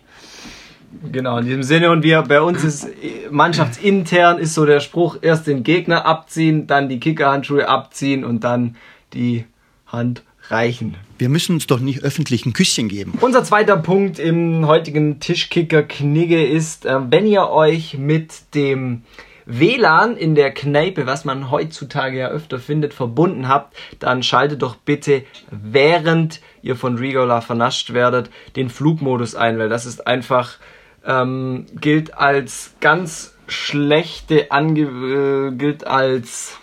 Genau, 1.12 1.38
in 1.38 1.46
diesem 1.46 1.62
Sinne 1.62 1.92
und 1.92 2.02
wir, 2.02 2.24
bei 2.24 2.42
uns 2.42 2.64
ist 2.64 2.88
mannschaftsintern 3.30 4.40
ist 4.40 4.56
so 4.56 4.66
der 4.66 4.80
Spruch, 4.80 5.18
erst 5.22 5.46
den 5.46 5.62
Gegner 5.62 6.08
abziehen, 6.08 6.66
dann 6.66 6.90
die 6.90 7.00
Kickerhandschuhe 7.00 7.68
abziehen 7.68 8.26
und 8.26 8.44
dann 8.44 8.78
die 9.15 9.45
Hand 9.88 10.24
reichen. 10.50 10.95
Wir 11.17 11.29
müssen 11.29 11.53
uns 11.53 11.67
doch 11.67 11.79
nicht 11.79 12.03
öffentlich 12.03 12.45
ein 12.45 12.53
Küsschen 12.53 12.88
geben. 12.88 13.13
Unser 13.22 13.43
zweiter 13.43 13.77
Punkt 13.77 14.19
im 14.19 14.67
heutigen 14.67 15.19
Tischkicker-Knigge 15.19 16.45
ist, 16.45 16.86
äh, 16.86 17.00
wenn 17.10 17.25
ihr 17.25 17.50
euch 17.50 17.98
mit 17.98 18.53
dem 18.53 19.03
WLAN 19.45 20.17
in 20.17 20.36
der 20.36 20.51
Kneipe, 20.53 21.05
was 21.05 21.24
man 21.24 21.51
heutzutage 21.51 22.17
ja 22.17 22.29
öfter 22.29 22.60
findet, 22.60 22.93
verbunden 22.93 23.48
habt, 23.48 23.75
dann 24.00 24.24
schaltet 24.24 24.62
doch 24.62 24.75
bitte, 24.75 25.24
während 25.51 26.41
ihr 26.62 26.75
von 26.75 26.98
Regola 26.98 27.41
vernascht 27.41 27.93
werdet, 27.93 28.29
den 28.55 28.69
Flugmodus 28.69 29.36
ein, 29.36 29.60
weil 29.60 29.69
das 29.69 29.86
ist 29.86 30.07
einfach, 30.07 30.57
ähm, 31.05 31.67
gilt 31.79 32.15
als 32.15 32.74
ganz 32.79 33.36
schlechte, 33.48 34.51
Ange 34.51 34.81
äh, 34.81 35.51
gilt 35.55 35.86
als 35.86 36.57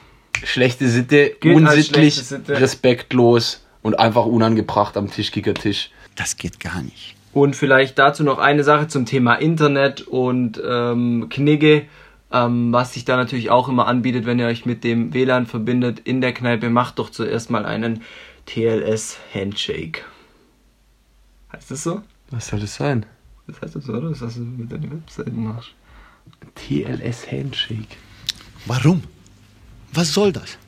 Schlechte 0.45 0.89
Sitte, 0.89 1.37
Gilt 1.41 1.57
unsittlich, 1.57 1.87
schlechte 2.15 2.23
Sitte. 2.23 2.61
respektlos 2.61 3.65
und 3.83 3.99
einfach 3.99 4.27
unangebracht 4.27 4.97
am 4.97 5.11
Tischkicker-Tisch. 5.11 5.91
Das 6.17 6.37
geht 6.37 6.61
gar 6.61 6.83
nicht. 6.83 7.15
Und 7.33 7.57
vielleicht 7.57 7.99
dazu 7.99 8.25
noch 8.25 8.39
eine 8.39 8.63
Sache 8.65 8.89
zum 8.89 9.07
Thema 9.07 9.35
Internet 9.37 10.03
und 10.03 10.61
ähm, 10.67 11.29
Knigge, 11.31 11.87
ähm, 12.31 12.73
was 12.73 12.93
sich 12.95 13.05
da 13.05 13.17
natürlich 13.17 13.51
auch 13.51 13.69
immer 13.69 13.87
anbietet, 13.87 14.27
wenn 14.27 14.39
ihr 14.39 14.47
euch 14.47 14.67
mit 14.67 14.85
dem 14.85 15.15
WLAN 15.15 15.47
verbindet 15.47 16.01
in 16.01 16.21
der 16.21 16.33
Kneipe, 16.35 16.69
macht 16.71 16.99
doch 16.99 17.09
zuerst 17.11 17.51
mal 17.51 17.65
einen 17.65 18.03
TLS-Handshake. 18.47 20.01
Heißt 21.53 21.71
das 21.71 21.83
so? 21.85 22.03
Was 22.31 22.49
soll 22.49 22.61
das 22.61 22.75
sein? 22.75 23.07
Das 23.47 23.61
heißt 23.61 23.77
das 23.77 23.85
so, 23.85 23.93
oder? 23.95 24.11
Das 24.11 24.21
hast 24.21 24.37
du 24.37 24.41
mit 24.43 24.71
deiner 24.71 24.91
Webseite 24.91 25.31
machst. 25.31 25.71
TLS 26.55 27.31
Handshake. 27.31 27.97
Warum? 28.67 29.03
Was 29.93 30.13
soll 30.13 30.33
das? 30.33 30.59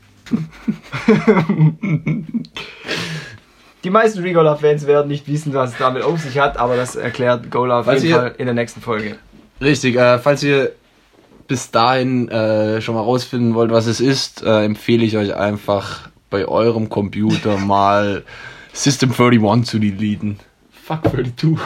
Die 3.84 3.90
meisten 3.90 4.20
Regola-Fans 4.22 4.86
werden 4.86 5.08
nicht 5.08 5.28
wissen, 5.28 5.52
was 5.52 5.72
es 5.72 5.78
damit 5.78 6.02
auf 6.02 6.20
sich 6.20 6.38
hat, 6.38 6.56
aber 6.56 6.76
das 6.76 6.96
erklärt 6.96 7.50
Gola 7.50 7.80
auf 7.80 7.86
Was 7.86 8.02
jeden 8.02 8.14
ihr- 8.14 8.20
Fall 8.20 8.34
in 8.38 8.46
der 8.46 8.54
nächsten 8.54 8.80
Folge. 8.80 9.16
Richtig, 9.60 9.96
äh, 9.96 10.18
falls 10.18 10.42
ihr 10.42 10.72
bis 11.46 11.70
dahin 11.70 12.28
äh, 12.30 12.80
schon 12.80 12.94
mal 12.94 13.02
rausfinden 13.02 13.54
wollt, 13.54 13.70
was 13.70 13.86
es 13.86 14.00
ist, 14.00 14.42
äh, 14.42 14.64
empfehle 14.64 15.04
ich 15.04 15.16
euch 15.18 15.34
einfach 15.34 16.08
bei 16.30 16.46
eurem 16.46 16.88
Computer 16.88 17.58
mal 17.58 18.24
System 18.72 19.10
31 19.12 19.64
zu 19.66 19.78
deleten. 19.78 20.38
Fuck 20.86 21.02
32. 21.10 21.58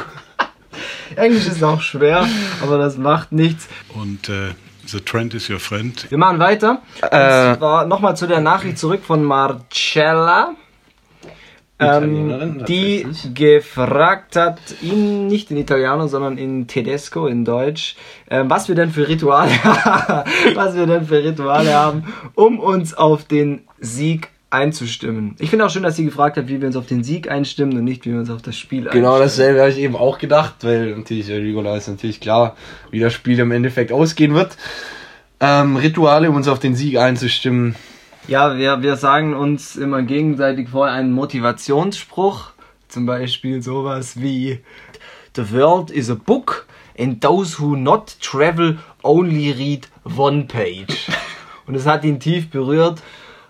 Englisch 1.17 1.47
ist 1.47 1.63
auch 1.63 1.81
schwer, 1.81 2.27
aber 2.63 2.79
das 2.79 2.99
macht 2.99 3.33
nichts. 3.33 3.69
Und 3.95 4.29
äh, 4.29 4.51
The 4.89 5.01
Trend 5.01 5.35
is 5.35 5.51
your 5.51 5.61
friend. 5.61 6.11
Wir 6.11 6.17
machen 6.17 6.39
weiter. 6.39 6.81
Äh. 7.03 7.51
Und 7.51 7.59
zwar 7.59 7.87
nochmal 7.87 8.17
zu 8.17 8.27
der 8.27 8.41
Nachricht 8.41 8.79
zurück 8.79 9.03
von 9.05 9.23
Marcella. 9.23 10.55
Ähm, 11.81 12.65
die 12.67 13.07
gefragt 13.35 14.35
hat, 14.35 14.59
ihn 14.83 15.29
nicht 15.29 15.53
in 15.53 15.59
Italiano, 15.59 16.09
sondern 16.09 16.37
in 16.37 16.67
Tedesco, 16.67 17.29
in 17.29 17.45
Deutsch, 17.45 17.95
ähm, 18.31 18.51
was 18.51 18.67
wir 18.67 18.75
denn 18.75 18.91
für 18.91 19.07
Rituale, 19.07 19.51
was 20.55 20.75
wir 20.75 20.87
denn 20.87 21.07
für 21.07 21.23
Rituale 21.23 21.73
haben, 21.73 22.13
um 22.35 22.59
uns 22.59 22.95
auf 22.95 23.25
den 23.25 23.69
Sieg 23.79 24.31
einzustimmen. 24.51 25.37
Ich 25.39 25.51
finde 25.51 25.67
auch 25.67 25.71
schön, 25.71 25.83
dass 25.83 25.97
sie 25.97 26.05
gefragt 26.05 26.37
hat, 26.37 26.49
wie 26.49 26.61
wir 26.61 26.67
uns 26.67 26.77
auf 26.77 26.87
den 26.87 27.05
Sieg 27.05 27.31
einstimmen 27.31 27.77
und 27.77 27.85
nicht, 27.85 28.07
wie 28.07 28.13
wir 28.13 28.19
uns 28.21 28.31
auf 28.31 28.41
das 28.43 28.57
Spiel 28.57 28.85
Genau 28.85 28.95
einstimmen. 28.95 29.21
dasselbe 29.21 29.61
habe 29.61 29.71
ich 29.71 29.79
eben 29.79 29.97
auch 29.97 30.19
gedacht, 30.19 30.55
weil 30.63 30.97
natürlich 30.97 31.29
äh, 31.29 31.35
Rigola 31.37 31.77
ist 31.77 31.89
natürlich 31.89 32.21
klar, 32.21 32.57
wie 32.91 33.01
das 33.01 33.13
Spiel 33.13 33.39
im 33.39 33.51
Endeffekt 33.51 33.93
ausgehen 33.93 34.35
wird. 34.35 34.57
Ähm, 35.41 35.77
Rituale, 35.77 36.31
um 36.31 36.37
uns 36.37 36.49
auf 36.49 36.59
den 36.59 36.75
Sieg 36.75 36.99
einzustimmen. 36.99 37.77
Ja, 38.27 38.57
wir, 38.57 38.83
wir 38.83 38.97
sagen 38.97 39.35
uns 39.35 39.77
immer 39.77 40.03
gegenseitig 40.03 40.71
vorher 40.71 40.95
einen 40.95 41.13
Motivationsspruch. 41.13 42.51
Zum 42.89 43.07
Beispiel 43.07 43.63
sowas 43.63 44.21
wie 44.21 44.61
The 45.37 45.53
world 45.53 45.91
is 45.91 46.11
a 46.11 46.15
book 46.15 46.67
and 46.99 47.23
those 47.23 47.61
who 47.61 47.77
not 47.77 48.17
travel 48.21 48.79
only 49.03 49.53
read 49.53 49.89
one 50.17 50.45
page. 50.45 51.09
Und 51.67 51.75
es 51.75 51.87
hat 51.87 52.03
ihn 52.05 52.19
tief 52.19 52.49
berührt. 52.51 53.03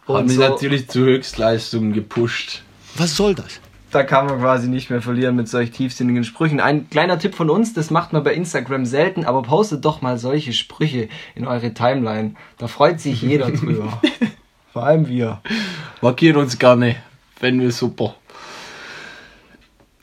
Hat 0.09 0.27
mich 0.27 0.37
so, 0.37 0.43
natürlich 0.43 0.89
zu 0.89 1.01
Höchstleistungen 1.01 1.93
gepusht. 1.93 2.63
Was 2.97 3.17
soll 3.17 3.35
das? 3.35 3.61
da 3.91 4.03
kann 4.03 4.27
man 4.27 4.41
quasi 4.41 4.69
nicht 4.69 4.91
mehr 4.91 5.01
verlieren 5.01 5.37
mit 5.37 5.49
solch 5.49 5.71
tiefsinnigen 5.71 6.25
Sprüchen. 6.25 6.61
Ein 6.61 6.91
kleiner 6.91 7.19
Tipp 7.19 7.35
von 7.35 7.49
uns, 7.49 7.73
das 7.73 7.91
macht 7.91 8.13
man 8.13 8.23
bei 8.23 8.35
Instagram 8.35 8.85
selten, 8.85 9.25
aber 9.25 9.43
postet 9.43 9.85
doch 9.85 10.03
mal 10.03 10.19
solche 10.19 10.53
Sprüche 10.53 11.09
in 11.35 11.47
eure 11.47 11.73
Timeline. 11.73 12.35
Da 12.59 12.67
freut 12.67 13.01
sich 13.01 13.23
jeder 13.23 13.51
drüber. 13.51 14.01
Vor 14.73 14.85
allem 14.85 15.09
wir. 15.09 15.41
Markiert 16.03 16.37
uns 16.37 16.59
gerne, 16.59 16.97
wenn 17.41 17.61
wir 17.61 17.73
super. 17.73 18.15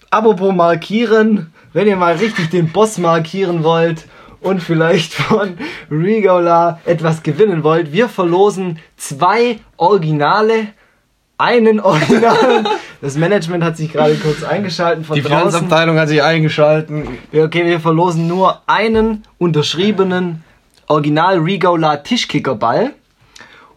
Apropos 0.09 0.53
markieren, 0.53 1.53
wenn 1.73 1.87
ihr 1.87 1.97
mal 1.97 2.15
richtig 2.15 2.49
den 2.49 2.71
Boss 2.71 2.97
markieren 2.97 3.63
wollt 3.63 4.05
und 4.45 4.61
vielleicht 4.61 5.13
von 5.13 5.57
Regola 5.89 6.79
etwas 6.85 7.23
gewinnen 7.23 7.63
wollt, 7.63 7.91
wir 7.91 8.07
verlosen 8.07 8.79
zwei 8.95 9.59
Originale, 9.77 10.67
einen 11.37 11.79
Original. 11.79 12.63
Das 13.01 13.17
Management 13.17 13.63
hat 13.63 13.77
sich 13.77 13.91
gerade 13.91 14.15
kurz 14.15 14.41
eingeschaltet 14.43 15.05
von 15.05 15.15
Die 15.15 15.21
draußen. 15.21 15.37
Finanzabteilung 15.37 15.99
hat 15.99 16.07
sich 16.07 16.23
eingeschalten. 16.23 17.19
Okay, 17.31 17.65
wir 17.65 17.79
verlosen 17.79 18.27
nur 18.27 18.61
einen 18.65 19.23
unterschriebenen 19.37 20.43
Original 20.87 21.37
Regola 21.37 21.97
Tischkickerball. 21.97 22.93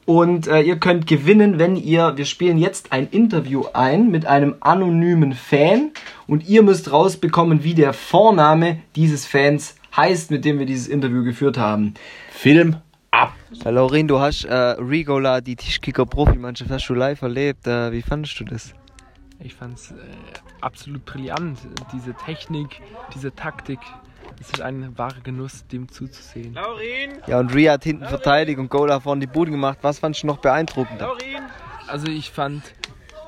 Und 0.06 0.46
äh, 0.46 0.62
ihr 0.62 0.76
könnt 0.76 1.06
gewinnen, 1.06 1.58
wenn 1.58 1.76
ihr, 1.76 2.16
wir 2.16 2.24
spielen 2.24 2.56
jetzt 2.56 2.92
ein 2.92 3.08
Interview 3.10 3.64
ein 3.74 4.10
mit 4.10 4.24
einem 4.24 4.54
anonymen 4.60 5.34
Fan 5.34 5.90
und 6.26 6.48
ihr 6.48 6.62
müsst 6.62 6.90
rausbekommen, 6.90 7.64
wie 7.64 7.74
der 7.74 7.92
Vorname 7.92 8.78
dieses 8.96 9.26
Fans 9.26 9.74
heißt, 9.96 10.30
mit 10.30 10.44
dem 10.44 10.58
wir 10.58 10.66
dieses 10.66 10.88
Interview 10.88 11.24
geführt 11.24 11.58
haben. 11.58 11.94
Film 12.30 12.76
ab. 13.10 13.34
Ja, 13.52 13.70
Laurin, 13.70 14.08
du 14.08 14.20
hast 14.20 14.44
äh, 14.44 14.54
Rigola, 14.54 15.40
die 15.40 15.56
Tischkicker-Profimannschaft, 15.56 16.70
hast 16.70 16.88
du 16.88 16.94
live 16.94 17.22
erlebt. 17.22 17.66
Äh, 17.66 17.92
wie 17.92 18.02
fandest 18.02 18.38
du 18.40 18.44
das? 18.44 18.74
Ich 19.40 19.54
fand 19.54 19.78
es 19.78 19.92
äh, 19.92 19.94
absolut 20.60 21.04
brillant. 21.04 21.58
Diese 21.92 22.14
Technik, 22.14 22.80
diese 23.14 23.34
Taktik. 23.34 23.78
Es 24.40 24.48
ist 24.50 24.60
ein 24.60 24.96
wahrer 24.96 25.20
Genuss, 25.20 25.66
dem 25.66 25.88
zuzusehen. 25.88 26.56
Ja, 27.26 27.40
und 27.40 27.54
Ria 27.54 27.72
hat 27.72 27.84
hinten 27.84 28.04
verteidigt 28.04 28.58
und 28.58 28.68
Gola 28.68 29.00
vorne 29.00 29.20
die 29.20 29.26
Bude 29.26 29.50
gemacht. 29.50 29.78
Was 29.82 29.98
fandest 29.98 30.22
du 30.22 30.28
noch 30.28 30.38
beeindruckender? 30.38 31.12
Also 31.88 32.06
ich 32.08 32.30
fand 32.30 32.62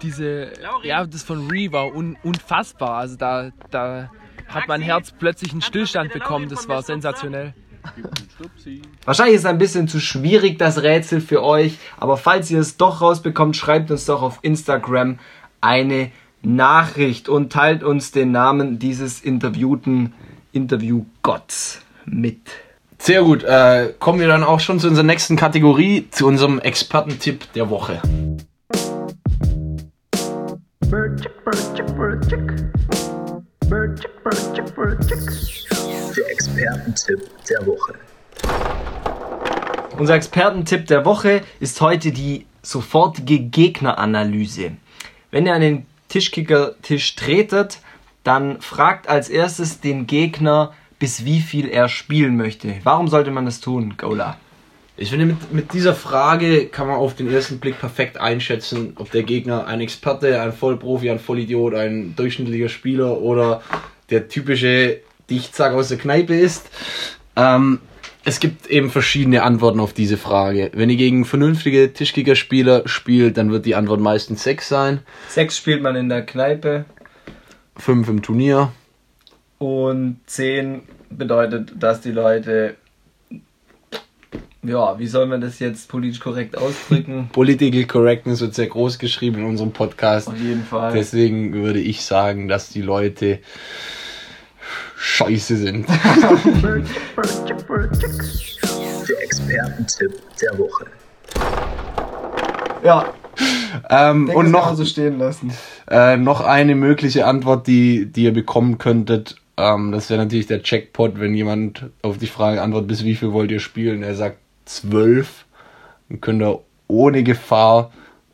diese, 0.03 0.53
ja, 0.83 1.05
das 1.07 1.23
von 1.23 1.49
Ree 1.49 1.73
war 1.73 1.95
un, 1.95 2.17
unfassbar. 2.23 2.99
Also 2.99 3.17
da, 3.17 3.51
da 3.71 4.11
hat 4.51 4.69
mein 4.69 4.83
Herz 4.83 5.13
plötzlich 5.19 5.53
einen 5.53 5.63
Stillstand 5.63 6.13
bekommen. 6.13 6.49
Das 6.49 6.69
war 6.69 6.83
sensationell. 6.83 7.55
Wahrscheinlich 9.05 9.37
ist 9.37 9.43
es 9.43 9.47
ein 9.47 9.59
bisschen 9.59 9.89
zu 9.89 10.01
schwierig, 10.01 10.59
das 10.59 10.83
Rätsel 10.83 11.21
für 11.21 11.43
euch, 11.43 11.79
aber 11.99 12.17
falls 12.17 12.51
ihr 12.51 12.61
es 12.61 12.77
doch 12.77 13.01
rausbekommt, 13.01 13.57
schreibt 13.57 13.91
uns 13.91 14.05
doch 14.05 14.23
auf 14.23 14.39
Instagram 14.43 15.19
eine 15.61 16.11
Nachricht 16.43 17.29
und 17.29 17.53
teilt 17.53 17.83
uns 17.83 18.13
den 18.13 18.33
Namen 18.33 18.79
dieses 18.79 19.21
interviewten 19.21 20.13
Interviewgotts 20.53 21.83
mit. 22.05 22.41
Sehr 22.99 23.23
gut. 23.23 23.45
Äh, 23.45 23.95
kommen 23.99 24.21
wir 24.21 24.29
dann 24.29 24.45
auch 24.45 24.61
schon 24.61 24.79
zu 24.79 24.89
unserer 24.89 25.05
nächsten 25.05 25.37
Kategorie, 25.37 26.09
zu 26.11 26.27
unserem 26.27 26.59
Expertentipp 26.59 27.53
der 27.55 27.71
Woche. 27.71 28.03
Der 30.83 31.31
Expertentipp 36.61 37.21
der 37.49 37.67
Woche. 37.67 37.95
Unser 39.99 40.15
Expertentipp 40.15 40.87
der 40.87 41.07
Woche 41.07 41.41
ist 41.59 41.81
heute 41.81 42.13
die 42.13 42.45
sofortige 42.63 43.39
Gegneranalyse. 43.39 44.73
Wenn 45.31 45.47
ihr 45.47 45.55
an 45.55 45.63
den 45.63 45.87
Tischkicker-Tisch 46.09 47.17
tretet, 47.17 47.79
dann 48.25 48.61
fragt 48.61 49.09
als 49.09 49.31
erstes 49.31 49.81
den 49.81 50.07
Gegner, 50.07 50.75
bis 50.99 51.25
wie 51.25 51.41
viel 51.41 51.67
er 51.67 51.89
spielen 51.89 52.37
möchte. 52.37 52.75
Warum 52.83 53.09
sollte 53.09 53.31
man 53.31 53.47
das 53.47 53.61
tun, 53.61 53.95
Gola? 53.97 54.37
Ich 54.99 55.09
finde, 55.09 55.25
mit, 55.25 55.53
mit 55.55 55.73
dieser 55.73 55.95
Frage 55.95 56.67
kann 56.67 56.89
man 56.89 56.97
auf 56.97 57.15
den 57.15 57.33
ersten 57.33 57.59
Blick 57.59 57.81
perfekt 57.81 58.19
einschätzen, 58.19 58.93
ob 58.97 59.11
der 59.11 59.23
Gegner 59.23 59.67
ein 59.67 59.81
Experte, 59.81 60.43
ein 60.43 60.53
Vollprofi, 60.53 61.09
ein 61.09 61.21
Vollidiot, 61.21 61.75
ein 61.75 62.15
durchschnittlicher 62.17 62.69
Spieler 62.69 63.19
oder 63.19 63.63
der 64.11 64.29
typische 64.29 65.01
Dichtsack 65.31 65.73
aus 65.73 65.89
der 65.89 65.99
Kneipe 65.99 66.35
ist. 66.35 66.69
Ähm, 67.37 67.81
es 68.25 68.39
gibt 68.39 68.67
eben 68.67 68.91
verschiedene 68.91 69.43
Antworten 69.43 69.81
auf 69.81 69.95
diese 69.95 70.19
Frage. 70.19 70.71
Wenn 70.75 70.91
ihr 70.91 70.97
gegen 70.97 71.25
vernünftige 71.25 71.93
Tischkicker-Spieler 71.93 72.87
spielt, 72.87 73.39
dann 73.39 73.51
wird 73.51 73.65
die 73.65 73.75
Antwort 73.75 74.01
meistens 74.01 74.43
6 74.43 74.69
sein, 74.69 75.01
Sechs 75.29 75.57
spielt 75.57 75.83
man 75.83 75.97
in 75.97 76.09
der 76.09 76.27
Kneipe 76.27 76.85
5 77.77 78.09
im 78.09 78.23
Turnier. 78.23 78.73
und 79.59 80.19
zehn 80.27 80.83
bedeutet, 81.11 81.73
dass 81.79 82.01
die 82.01 82.13
Leute 82.13 82.77
ja, 84.63 84.99
wie 84.99 85.07
soll 85.07 85.27
man 85.27 85.41
das 85.41 85.59
jetzt 85.59 85.89
politisch 85.89 86.21
korrekt 86.21 86.57
ausdrücken? 86.59 87.31
Political 87.33 87.85
Correctness 87.85 88.43
wird 88.43 88.55
sehr 88.55 88.67
groß 88.67 88.99
geschrieben 88.99 89.39
in 89.39 89.45
unserem 89.47 89.73
Podcast. 89.73 90.29
Auf 90.29 90.39
jeden 90.39 90.65
Fall. 90.65 90.93
Deswegen 90.93 91.55
würde 91.55 91.81
ich 91.81 92.03
sagen, 92.03 92.47
dass 92.47 92.69
die 92.69 92.83
Leute 92.83 93.39
scheiße 95.01 95.57
sind. 95.57 95.89
Der 99.09 99.23
Expertentipp 99.23 100.13
der 100.41 100.59
Woche. 100.59 100.87
ja, 102.85 103.13
ähm, 103.89 104.27
denke, 104.27 104.39
und 104.39 104.51
noch, 104.51 104.75
so 104.75 104.85
stehen 104.85 105.19
lassen. 105.19 105.53
äh, 105.91 106.17
noch 106.17 106.43
eine 106.43 106.75
mögliche 106.75 107.27
Antwort, 107.27 107.67
die, 107.67 108.07
die 108.07 108.25
ihr 108.25 108.35
bekommen 108.35 108.79
könntet. 108.79 109.37
Ähm, 109.57 109.91
das 109.91 110.11
wäre 110.11 110.21
natürlich 110.21 110.47
der 110.47 110.61
Jackpot, 110.63 111.19
wenn 111.19 111.35
jemand 111.35 111.87
auf 112.03 112.19
die 112.19 112.27
Frage 112.27 112.61
antwortet, 112.61 112.89
bis 112.89 113.05
wie 113.05 113.15
viel 113.15 113.33
wollt 113.33 113.51
ihr 113.51 113.61
spielen? 113.61 114.03
Er 114.03 114.15
sagt 114.15 114.39
zwölf. 114.67 115.47
Dann 116.09 116.21
könnt 116.21 116.43
ihr 116.43 116.61
ohne 116.89 117.23
Gefahr 117.23 117.91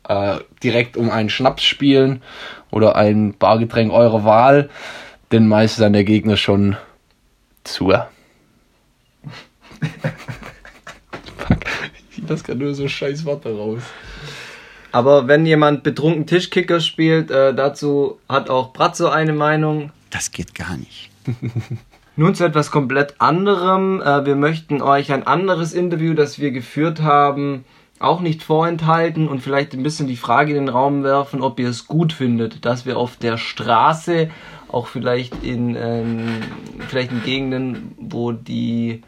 äh, 0.07 0.37
direkt 0.61 0.97
um 0.97 1.09
einen 1.09 1.29
Schnaps 1.29 1.63
spielen 1.63 2.21
oder 2.71 2.95
ein 2.97 3.35
Bargetränk 3.37 3.91
eurer 3.93 4.25
Wahl. 4.25 4.69
Denn 5.31 5.47
meist 5.47 5.73
ist 5.73 5.81
dann 5.81 5.93
der 5.93 6.03
Gegner 6.03 6.37
schon 6.37 6.77
zu. 7.63 7.91
Fuck, 11.37 11.59
ich 12.11 12.29
lasse 12.29 12.43
gerade 12.43 12.59
nur 12.59 12.73
so 12.73 12.87
scheiß 12.87 13.25
Worte 13.25 13.55
raus. 13.55 13.81
Aber 14.91 15.27
wenn 15.27 15.45
jemand 15.45 15.83
betrunken 15.83 16.25
Tischkicker 16.25 16.79
spielt, 16.79 17.29
äh, 17.29 17.53
dazu 17.53 18.19
hat 18.29 18.49
auch 18.49 18.71
Bratzo 18.71 19.09
eine 19.09 19.33
Meinung. 19.33 19.91
Das 20.09 20.31
geht 20.31 20.55
gar 20.55 20.77
nicht. 20.77 21.09
Nun 22.15 22.33
zu 22.33 22.45
etwas 22.45 22.71
komplett 22.71 23.15
anderem. 23.19 24.01
Äh, 24.01 24.25
wir 24.25 24.35
möchten 24.35 24.81
euch 24.81 25.11
ein 25.11 25.27
anderes 25.27 25.73
Interview, 25.73 26.13
das 26.13 26.39
wir 26.39 26.51
geführt 26.51 27.01
haben, 27.01 27.65
auch 27.99 28.21
nicht 28.21 28.43
vorenthalten 28.43 29.27
und 29.27 29.41
vielleicht 29.41 29.73
ein 29.73 29.83
bisschen 29.83 30.07
die 30.07 30.17
Frage 30.17 30.51
in 30.51 30.65
den 30.65 30.69
Raum 30.69 31.03
werfen, 31.03 31.41
ob 31.41 31.59
ihr 31.59 31.69
es 31.69 31.87
gut 31.87 32.13
findet, 32.13 32.65
dass 32.65 32.85
wir 32.85 32.97
auf 32.97 33.17
der 33.17 33.37
Straße, 33.37 34.29
auch 34.69 34.87
vielleicht 34.87 35.43
in, 35.43 35.75
ähm, 35.75 36.41
vielleicht 36.87 37.11
in 37.11 37.23
Gegenden, 37.23 37.95
wo 37.97 38.31
die 38.31 39.01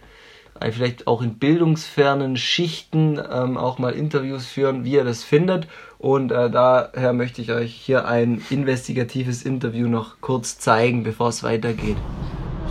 äh, 0.59 0.71
vielleicht 0.71 1.07
auch 1.07 1.21
in 1.21 1.35
bildungsfernen 1.35 2.37
Schichten 2.37 3.19
ähm, 3.31 3.57
auch 3.57 3.77
mal 3.79 3.91
Interviews 3.91 4.45
führen, 4.45 4.83
wie 4.83 4.93
ihr 4.93 5.03
das 5.03 5.23
findet. 5.23 5.67
Und 5.97 6.31
äh, 6.31 6.49
daher 6.49 7.13
möchte 7.13 7.41
ich 7.41 7.51
euch 7.51 7.73
hier 7.73 8.07
ein 8.07 8.41
investigatives 8.49 9.43
Interview 9.43 9.87
noch 9.87 10.21
kurz 10.21 10.57
zeigen, 10.57 11.03
bevor 11.03 11.29
es 11.29 11.43
weitergeht. 11.43 11.97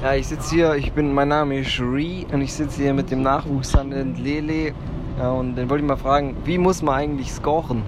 Ja, 0.03 0.15
ich 0.15 0.29
sitze 0.29 0.55
hier, 0.55 0.75
ich 0.77 0.93
bin, 0.93 1.13
mein 1.13 1.29
Name 1.29 1.59
ist 1.59 1.81
Ree 1.81 2.25
und 2.33 2.41
ich 2.41 2.55
sitze 2.55 2.83
hier 2.83 2.95
mit 2.95 3.11
dem 3.11 3.23
Nachwuchshandel 3.23 4.15
Lele. 4.17 4.73
Ja, 5.19 5.33
und 5.33 5.57
den 5.57 5.69
wollte 5.69 5.83
ich 5.83 5.89
mal 5.89 5.97
fragen, 5.97 6.37
wie 6.45 6.59
muss 6.59 6.81
man 6.81 6.95
eigentlich 6.95 7.33
scoren? 7.33 7.83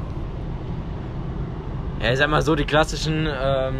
Ja, 2.02 2.12
ich 2.12 2.18
sag 2.18 2.28
mal 2.28 2.42
so, 2.42 2.56
die 2.56 2.64
klassischen, 2.64 3.26
ähm, 3.26 3.74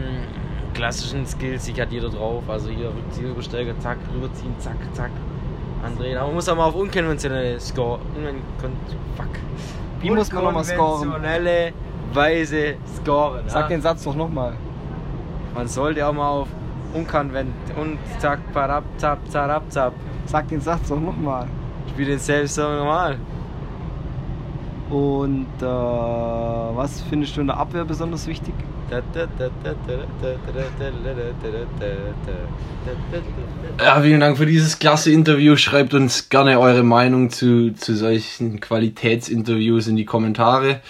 klassischen 0.72 1.26
Skills, 1.26 1.64
die 1.64 1.80
hat 1.80 1.90
jeder 1.90 2.10
drauf. 2.10 2.44
Also 2.48 2.70
hier 2.70 2.92
Übersteiger, 3.22 3.78
zack, 3.80 3.98
rüberziehen, 4.14 4.54
zack, 4.58 4.76
zack, 4.92 5.10
andrehen. 5.84 6.16
Aber 6.16 6.26
man 6.26 6.36
muss 6.36 6.48
auch 6.48 6.56
mal 6.56 6.66
auf 6.66 6.74
unkonventionelle 6.74 7.58
Score. 7.58 7.98
Unkon 8.14 8.76
fuck. 9.16 9.26
Wie 10.00 10.10
muss 10.10 10.32
man 10.32 10.44
nochmal 10.44 10.64
scoren? 10.64 11.08
Unkonventionelle 11.08 11.72
Weise 12.12 12.74
scoren. 12.96 13.42
Sag 13.46 13.62
ja. 13.62 13.68
den 13.68 13.82
Satz 13.82 14.04
doch 14.04 14.14
nochmal. 14.14 14.54
Man 15.54 15.66
sollte 15.66 16.06
auch 16.06 16.12
mal 16.12 16.28
auf 16.28 16.48
unkonvent 16.94 17.52
und 17.76 17.98
zack, 18.18 18.40
parab, 18.52 18.84
zap, 18.98 19.18
zarab, 19.28 19.62
zap. 19.70 19.92
Sag 20.26 20.46
den 20.48 20.60
Satz 20.60 20.88
doch 20.88 21.00
nochmal. 21.00 21.48
Spiel 21.88 22.06
den 22.06 22.18
selbst 22.18 22.54
so 22.54 22.62
normal. 22.62 23.18
Und 24.90 25.46
äh, 25.60 25.64
was 25.64 27.02
findest 27.08 27.36
du 27.36 27.42
in 27.42 27.46
der 27.46 27.56
Abwehr 27.56 27.84
besonders 27.84 28.26
wichtig? 28.26 28.54
Ja, 33.78 34.00
vielen 34.02 34.20
Dank 34.20 34.36
für 34.36 34.46
dieses 34.46 34.80
klasse 34.80 35.12
Interview. 35.12 35.54
Schreibt 35.54 35.94
uns 35.94 36.28
gerne 36.28 36.58
eure 36.58 36.82
Meinung 36.82 37.30
zu, 37.30 37.72
zu 37.74 37.94
solchen 37.94 38.58
Qualitätsinterviews 38.58 39.86
in 39.86 39.94
die 39.94 40.04
Kommentare. 40.04 40.80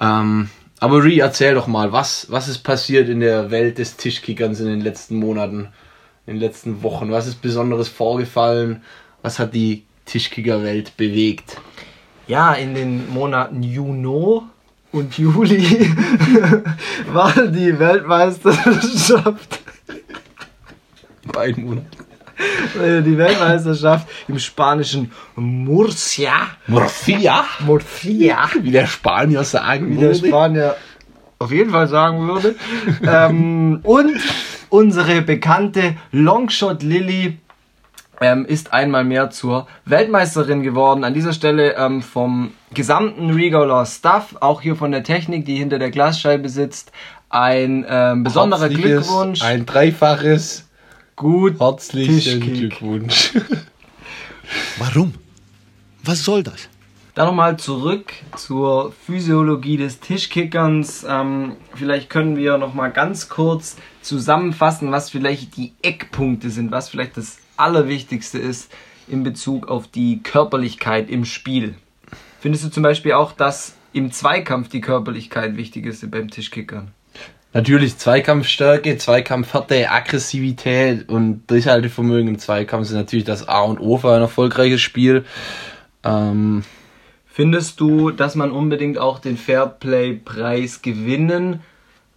Ähm, 0.00 0.50
aber 0.80 1.04
Ri, 1.04 1.20
erzähl 1.20 1.54
doch 1.54 1.68
mal, 1.68 1.92
was, 1.92 2.26
was 2.30 2.48
ist 2.48 2.58
passiert 2.58 3.08
in 3.08 3.20
der 3.20 3.52
Welt 3.52 3.78
des 3.78 3.96
Tischkickerns 3.96 4.58
in 4.58 4.66
den 4.66 4.80
letzten 4.80 5.16
Monaten, 5.16 5.68
in 6.26 6.34
den 6.34 6.40
letzten 6.40 6.82
Wochen? 6.82 7.12
Was 7.12 7.28
ist 7.28 7.42
Besonderes 7.42 7.88
vorgefallen? 7.88 8.82
Was 9.22 9.38
hat 9.38 9.54
die 9.54 9.84
Tischkickerwelt 10.06 10.96
bewegt? 10.96 11.58
Ja, 12.30 12.52
in 12.52 12.74
den 12.74 13.12
Monaten 13.12 13.60
Juni 13.60 14.40
und 14.92 15.18
Juli 15.18 15.90
war 17.12 17.32
die 17.48 17.76
Weltmeisterschaft. 17.76 19.58
Beiden 21.32 21.64
Monaten. 21.64 21.88
äh, 22.80 23.02
Die 23.02 23.18
Weltmeisterschaft 23.18 24.06
im 24.28 24.38
spanischen 24.38 25.10
Murcia. 25.34 26.34
Morphia, 26.68 27.46
Murcia. 27.66 28.48
wie 28.62 28.70
der 28.70 28.86
Spanier 28.86 29.42
sagen 29.42 29.90
wie 29.90 29.96
der 29.96 30.10
würde. 30.14 30.28
Spanier 30.28 30.76
auf 31.40 31.50
jeden 31.50 31.70
Fall 31.70 31.88
sagen 31.88 32.28
würde. 32.28 32.54
ähm, 33.02 33.80
und 33.82 34.20
unsere 34.68 35.22
bekannte 35.22 35.96
Longshot 36.12 36.84
Lilly 36.84 37.38
ähm, 38.20 38.44
ist 38.44 38.72
einmal 38.72 39.04
mehr 39.04 39.30
zur 39.30 39.66
Weltmeisterin 39.86 40.62
geworden. 40.62 41.04
An 41.04 41.14
dieser 41.14 41.32
Stelle 41.32 41.74
ähm, 41.76 42.02
vom 42.02 42.52
gesamten 42.72 43.30
Regaler 43.30 43.86
Staff, 43.86 44.36
auch 44.40 44.60
hier 44.60 44.76
von 44.76 44.92
der 44.92 45.02
Technik, 45.02 45.46
die 45.46 45.56
hinter 45.56 45.78
der 45.78 45.90
Glasscheibe 45.90 46.48
sitzt, 46.48 46.92
ein 47.30 47.86
ähm, 47.88 48.22
besonderer 48.22 48.62
Herzliches, 48.62 49.06
Glückwunsch. 49.06 49.42
Ein 49.42 49.64
dreifaches 49.66 50.68
Gut 51.16 51.60
herzlichen 51.60 52.14
Tischkick. 52.14 52.54
Glückwunsch. 52.54 53.32
Warum? 54.78 55.14
Was 56.02 56.24
soll 56.24 56.42
das? 56.42 56.68
Dann 57.14 57.26
nochmal 57.26 57.58
zurück 57.58 58.12
zur 58.36 58.92
Physiologie 58.92 59.76
des 59.76 60.00
Tischkickerns. 60.00 61.04
Ähm, 61.06 61.56
vielleicht 61.74 62.08
können 62.08 62.36
wir 62.36 62.56
nochmal 62.56 62.90
ganz 62.90 63.28
kurz 63.28 63.76
zusammenfassen, 64.00 64.92
was 64.92 65.10
vielleicht 65.10 65.56
die 65.56 65.74
Eckpunkte 65.82 66.50
sind, 66.50 66.70
was 66.70 66.88
vielleicht 66.88 67.16
das 67.16 67.39
Allerwichtigste 67.60 68.38
ist 68.38 68.72
in 69.08 69.22
Bezug 69.22 69.68
auf 69.68 69.88
die 69.88 70.22
Körperlichkeit 70.22 71.10
im 71.10 71.24
Spiel. 71.24 71.74
Findest 72.40 72.64
du 72.64 72.68
zum 72.70 72.82
Beispiel 72.82 73.12
auch, 73.12 73.32
dass 73.32 73.74
im 73.92 74.12
Zweikampf 74.12 74.68
die 74.68 74.80
Körperlichkeit 74.80 75.56
wichtig 75.56 75.86
ist 75.86 76.08
beim 76.10 76.30
Tischkickern? 76.30 76.92
Natürlich 77.52 77.98
Zweikampfstärke, 77.98 78.96
Zweikampfhärte, 78.96 79.90
Aggressivität 79.90 81.08
und 81.08 81.50
Durchhaltevermögen 81.50 82.28
im 82.28 82.38
Zweikampf 82.38 82.86
sind 82.86 82.96
natürlich 82.96 83.24
das 83.24 83.48
A 83.48 83.62
und 83.62 83.80
O 83.80 83.98
für 83.98 84.14
ein 84.14 84.20
erfolgreiches 84.20 84.80
Spiel. 84.80 85.24
Ähm, 86.04 86.62
Findest 87.26 87.80
du, 87.80 88.10
dass 88.10 88.34
man 88.34 88.52
unbedingt 88.52 88.98
auch 88.98 89.18
den 89.18 89.36
Fairplay-Preis 89.36 90.82
gewinnen 90.82 91.60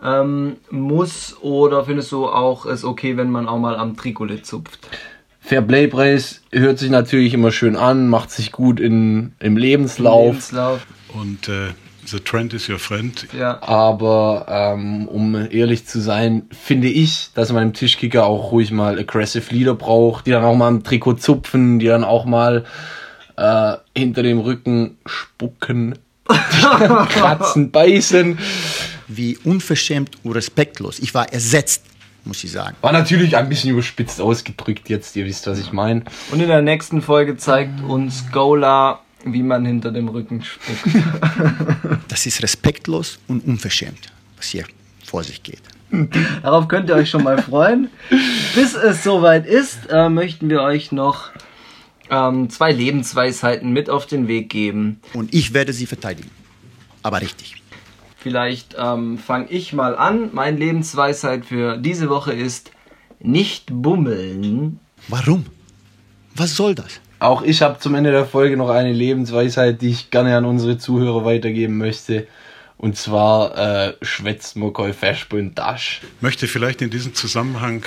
ähm, 0.03 0.57
muss 0.69 1.37
oder 1.41 1.85
findest 1.85 2.11
du 2.11 2.27
auch 2.27 2.65
es 2.65 2.83
okay, 2.83 3.17
wenn 3.17 3.31
man 3.31 3.47
auch 3.47 3.59
mal 3.59 3.75
am 3.75 3.95
Trikolet 3.95 4.45
zupft? 4.45 4.87
Fairplay-Preis 5.43 6.41
hört 6.51 6.79
sich 6.79 6.89
natürlich 6.89 7.33
immer 7.33 7.51
schön 7.51 7.75
an, 7.75 8.07
macht 8.07 8.31
sich 8.31 8.51
gut 8.51 8.79
in, 8.79 9.33
im 9.39 9.57
Lebenslauf, 9.57 10.27
Lebenslauf. 10.27 10.87
Und 11.13 11.49
äh, 11.49 11.73
the 12.05 12.19
trend 12.19 12.53
is 12.53 12.69
your 12.69 12.79
friend. 12.79 13.27
Ja. 13.37 13.61
aber 13.61 14.45
ähm, 14.49 15.07
um 15.07 15.35
ehrlich 15.35 15.85
zu 15.85 15.99
sein, 15.99 16.43
finde 16.51 16.87
ich, 16.87 17.31
dass 17.35 17.51
man 17.51 17.63
im 17.63 17.73
Tischkicker 17.73 18.25
auch 18.25 18.51
ruhig 18.51 18.71
mal 18.71 18.97
aggressive 18.97 19.53
Leader 19.53 19.75
braucht, 19.75 20.27
die 20.27 20.31
dann 20.31 20.45
auch 20.45 20.55
mal 20.55 20.69
am 20.69 20.83
Trikot 20.83 21.15
zupfen, 21.15 21.79
die 21.79 21.87
dann 21.87 22.05
auch 22.05 22.23
mal 22.23 22.63
äh, 23.35 23.73
hinter 23.97 24.23
dem 24.23 24.39
Rücken 24.39 24.97
spucken, 25.05 25.99
kratzen, 26.27 27.71
beißen. 27.71 28.39
Wie 29.09 29.37
unverschämt 29.43 30.17
und 30.23 30.31
respektlos. 30.31 30.99
Ich 30.99 31.13
war 31.13 31.31
ersetzt, 31.31 31.83
muss 32.25 32.43
ich 32.43 32.51
sagen. 32.51 32.75
War 32.81 32.91
natürlich 32.91 33.35
ein 33.35 33.49
bisschen 33.49 33.71
überspitzt 33.71 34.21
ausgedrückt 34.21 34.89
jetzt, 34.89 35.15
ihr 35.15 35.25
wisst, 35.25 35.47
was 35.47 35.59
ich 35.59 35.71
meine. 35.71 36.03
Und 36.31 36.39
in 36.39 36.47
der 36.47 36.61
nächsten 36.61 37.01
Folge 37.01 37.37
zeigt 37.37 37.81
uns 37.81 38.25
Gola, 38.31 39.01
wie 39.25 39.43
man 39.43 39.65
hinter 39.65 39.91
dem 39.91 40.07
Rücken 40.07 40.43
spuckt. 40.43 40.95
Das 42.07 42.25
ist 42.25 42.43
respektlos 42.43 43.17
und 43.27 43.45
unverschämt, 43.45 44.11
was 44.37 44.47
hier 44.47 44.65
vor 45.05 45.23
sich 45.23 45.41
geht. 45.41 45.61
Darauf 46.41 46.67
könnt 46.67 46.89
ihr 46.89 46.95
euch 46.95 47.09
schon 47.09 47.23
mal 47.23 47.41
freuen. 47.41 47.89
Bis 48.55 48.75
es 48.75 49.03
soweit 49.03 49.45
ist, 49.45 49.89
äh, 49.89 50.09
möchten 50.09 50.49
wir 50.49 50.61
euch 50.61 50.91
noch 50.91 51.31
ähm, 52.09 52.49
zwei 52.49 52.71
Lebensweisheiten 52.71 53.71
mit 53.71 53.89
auf 53.89 54.05
den 54.05 54.27
Weg 54.27 54.49
geben. 54.49 54.99
Und 55.13 55.33
ich 55.33 55.53
werde 55.53 55.73
sie 55.73 55.85
verteidigen. 55.85 56.29
Aber 57.01 57.21
richtig. 57.21 57.55
Vielleicht 58.23 58.77
ähm, 58.79 59.17
fange 59.17 59.49
ich 59.49 59.73
mal 59.73 59.97
an. 59.97 60.29
Meine 60.31 60.55
Lebensweisheit 60.55 61.45
für 61.45 61.77
diese 61.77 62.09
Woche 62.09 62.31
ist 62.31 62.71
nicht 63.19 63.65
bummeln. 63.69 64.79
Warum? 65.09 65.45
Was 66.33 66.55
soll 66.55 66.73
das? 66.73 67.01
Auch 67.19 67.41
ich 67.41 67.61
habe 67.61 67.79
zum 67.79 67.95
Ende 67.95 68.11
der 68.11 68.25
Folge 68.25 68.55
noch 68.55 68.69
eine 68.69 68.93
Lebensweisheit, 68.93 69.81
die 69.81 69.89
ich 69.89 70.09
gerne 70.09 70.37
an 70.37 70.45
unsere 70.45 70.77
Zuhörer 70.77 71.25
weitergeben 71.25 71.77
möchte. 71.77 72.25
Und 72.77 72.95
zwar 72.95 73.57
äh, 73.57 73.93
schwätzt 74.01 74.55
man 74.55 74.71
kein 74.71 74.93
Versprint 74.93 75.59
Dasch. 75.59 75.99
möchte 76.21 76.47
vielleicht 76.47 76.81
in 76.81 76.89
diesem 76.89 77.13
Zusammenhang 77.13 77.83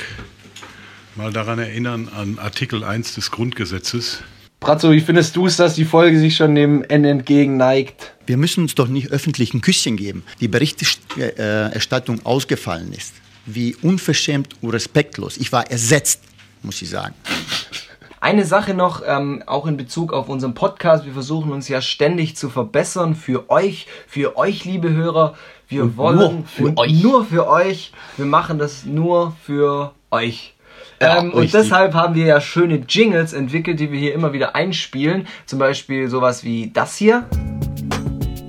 mal 1.14 1.32
daran 1.32 1.58
erinnern 1.58 2.10
an 2.14 2.38
Artikel 2.38 2.84
1 2.84 3.14
des 3.14 3.30
Grundgesetzes. 3.30 4.22
Bratzo, 4.60 4.90
wie 4.90 5.00
findest 5.00 5.36
du 5.36 5.46
es, 5.46 5.56
dass 5.56 5.74
die 5.74 5.84
Folge 5.84 6.18
sich 6.18 6.36
schon 6.36 6.54
dem 6.54 6.82
Ende 6.88 7.10
entgegen 7.10 7.56
neigt? 7.56 8.14
Wir 8.26 8.36
müssen 8.36 8.62
uns 8.62 8.74
doch 8.74 8.88
nicht 8.88 9.10
öffentlich 9.12 9.54
ein 9.54 9.60
Küsschen 9.60 9.96
geben. 9.96 10.24
Die 10.40 10.48
Berichterstattung 10.48 12.24
ausgefallen 12.24 12.92
ist. 12.92 13.14
Wie 13.44 13.76
unverschämt 13.76 14.56
und 14.62 14.70
respektlos. 14.70 15.36
Ich 15.36 15.52
war 15.52 15.70
ersetzt, 15.70 16.22
muss 16.62 16.82
ich 16.82 16.90
sagen. 16.90 17.14
Eine 18.18 18.44
Sache 18.44 18.74
noch, 18.74 19.02
ähm, 19.06 19.44
auch 19.46 19.66
in 19.66 19.76
Bezug 19.76 20.12
auf 20.12 20.28
unseren 20.28 20.54
Podcast. 20.54 21.04
Wir 21.04 21.12
versuchen 21.12 21.52
uns 21.52 21.68
ja 21.68 21.80
ständig 21.80 22.34
zu 22.36 22.48
verbessern 22.48 23.14
für 23.14 23.50
euch, 23.50 23.86
für 24.08 24.36
euch, 24.36 24.64
liebe 24.64 24.90
Hörer. 24.90 25.34
Wir 25.68 25.82
Und 25.84 25.96
wollen 25.96 26.18
nur 26.18 26.44
für 26.46 26.76
euch. 26.76 27.02
nur 27.02 27.24
für 27.24 27.46
euch. 27.46 27.92
Wir 28.16 28.26
machen 28.26 28.58
das 28.58 28.84
nur 28.84 29.36
für 29.44 29.92
euch. 30.10 30.55
Ja, 31.00 31.18
ähm, 31.18 31.32
und 31.32 31.52
deshalb 31.52 31.92
haben 31.92 32.14
wir 32.14 32.24
ja 32.24 32.40
schöne 32.40 32.76
Jingles 32.88 33.34
entwickelt, 33.34 33.78
die 33.80 33.92
wir 33.92 33.98
hier 33.98 34.14
immer 34.14 34.32
wieder 34.32 34.54
einspielen. 34.54 35.26
Zum 35.44 35.58
Beispiel 35.58 36.08
sowas 36.08 36.42
wie 36.42 36.70
das 36.72 36.96
hier. 36.96 37.26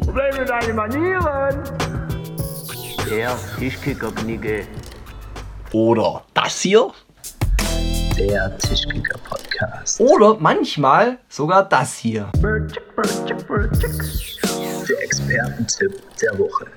Problem 0.01 0.38
mit 0.39 0.49
deinen 0.49 0.75
Manieren. 0.75 1.63
Der 3.10 3.38
Tischkicker-Knigge. 3.60 4.65
Oder 5.73 6.23
das 6.33 6.62
hier? 6.62 6.91
Der 8.17 8.57
Tischkicker-Podcast. 8.57 9.99
Oder 9.99 10.38
manchmal 10.39 11.17
sogar 11.27 11.67
das 11.67 11.97
hier. 11.97 12.29
Der 14.88 15.03
Expertentipp 15.03 16.01
der 16.21 16.39
Woche. 16.39 16.67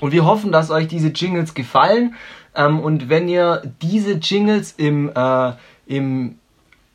Und 0.00 0.12
wir 0.12 0.24
hoffen, 0.24 0.52
dass 0.52 0.70
euch 0.70 0.86
diese 0.88 1.08
Jingles 1.08 1.54
gefallen. 1.54 2.14
Ähm, 2.56 2.80
und 2.80 3.08
wenn 3.08 3.28
ihr 3.28 3.62
diese 3.82 4.14
Jingles 4.14 4.72
im, 4.76 5.10
äh, 5.14 5.52
im 5.86 6.38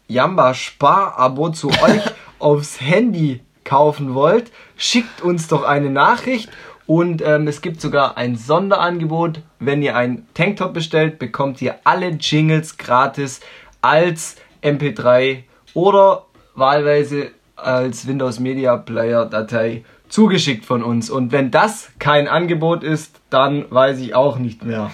Jamba 0.07 0.53
Spar-Abo 0.53 1.49
zu 1.49 1.69
euch 1.83 2.01
aufs 2.39 2.81
Handy 2.81 3.41
kaufen 3.63 4.13
wollt, 4.13 4.51
schickt 4.75 5.21
uns 5.21 5.47
doch 5.47 5.63
eine 5.63 5.89
Nachricht. 5.89 6.49
Und 6.87 7.21
ähm, 7.21 7.47
es 7.47 7.61
gibt 7.61 7.79
sogar 7.79 8.17
ein 8.17 8.35
Sonderangebot. 8.35 9.41
Wenn 9.59 9.81
ihr 9.81 9.95
ein 9.95 10.27
Tanktop 10.33 10.73
bestellt, 10.73 11.19
bekommt 11.19 11.61
ihr 11.61 11.75
alle 11.85 12.09
Jingles 12.09 12.77
gratis 12.77 13.39
als 13.81 14.35
MP3 14.61 15.43
oder 15.73 16.25
wahlweise 16.55 17.31
als 17.55 18.07
Windows 18.07 18.39
Media 18.39 18.75
Player 18.75 19.25
Datei 19.25 19.85
zugeschickt 20.09 20.65
von 20.65 20.83
uns. 20.83 21.09
Und 21.09 21.31
wenn 21.31 21.51
das 21.51 21.91
kein 21.99 22.27
Angebot 22.27 22.83
ist, 22.83 23.21
dann 23.29 23.65
weiß 23.69 23.99
ich 23.99 24.13
auch 24.13 24.37
nicht 24.37 24.65
mehr. 24.65 24.91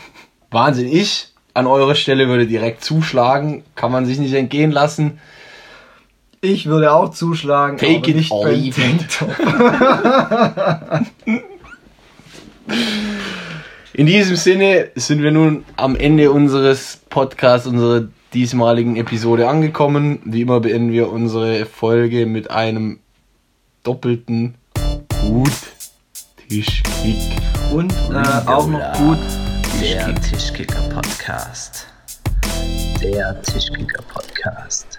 Wahnsinn, 0.52 0.88
ich 0.88 1.30
an 1.54 1.66
eurer 1.66 1.96
Stelle 1.96 2.28
würde 2.28 2.46
direkt 2.46 2.84
zuschlagen. 2.84 3.64
Kann 3.76 3.92
man 3.92 4.06
sich 4.06 4.20
nicht 4.20 4.34
entgehen 4.34 4.72
lassen. 4.72 5.20
Ich 6.40 6.68
würde 6.68 6.92
auch 6.92 7.10
zuschlagen, 7.10 7.78
Take 7.78 7.98
aber 7.98 8.08
it 8.10 8.16
nicht 8.16 8.32
or 8.32 8.50
leave 8.50 8.80
it. 8.80 9.20
In 13.94 14.06
diesem 14.06 14.36
Sinne 14.36 14.92
sind 14.94 15.24
wir 15.24 15.32
nun 15.32 15.66
am 15.76 15.96
Ende 15.96 16.32
unseres 16.32 17.00
Podcasts, 17.10 17.66
unserer 17.66 18.08
diesmaligen 18.36 18.96
Episode 18.98 19.50
angekommen. 19.50 20.20
Wie 20.26 20.42
immer 20.42 20.60
beenden 20.60 20.92
wir 20.92 21.12
unsere 21.12 21.66
Folge 21.66 22.28
mit 22.28 22.52
einem 22.52 23.00
doppelten 23.84 24.54
Gut 25.22 25.50
Tischkick. 26.48 27.18
Und 27.74 27.92
äh, 28.12 28.48
auch 28.48 28.68
noch 28.68 28.94
gut 28.94 29.18
der 29.80 30.16
Tischkicker 30.16 30.82
Podcast. 30.90 31.86
Der 33.02 33.40
Tischkicker 33.44 34.02
Podcast. 34.12 34.98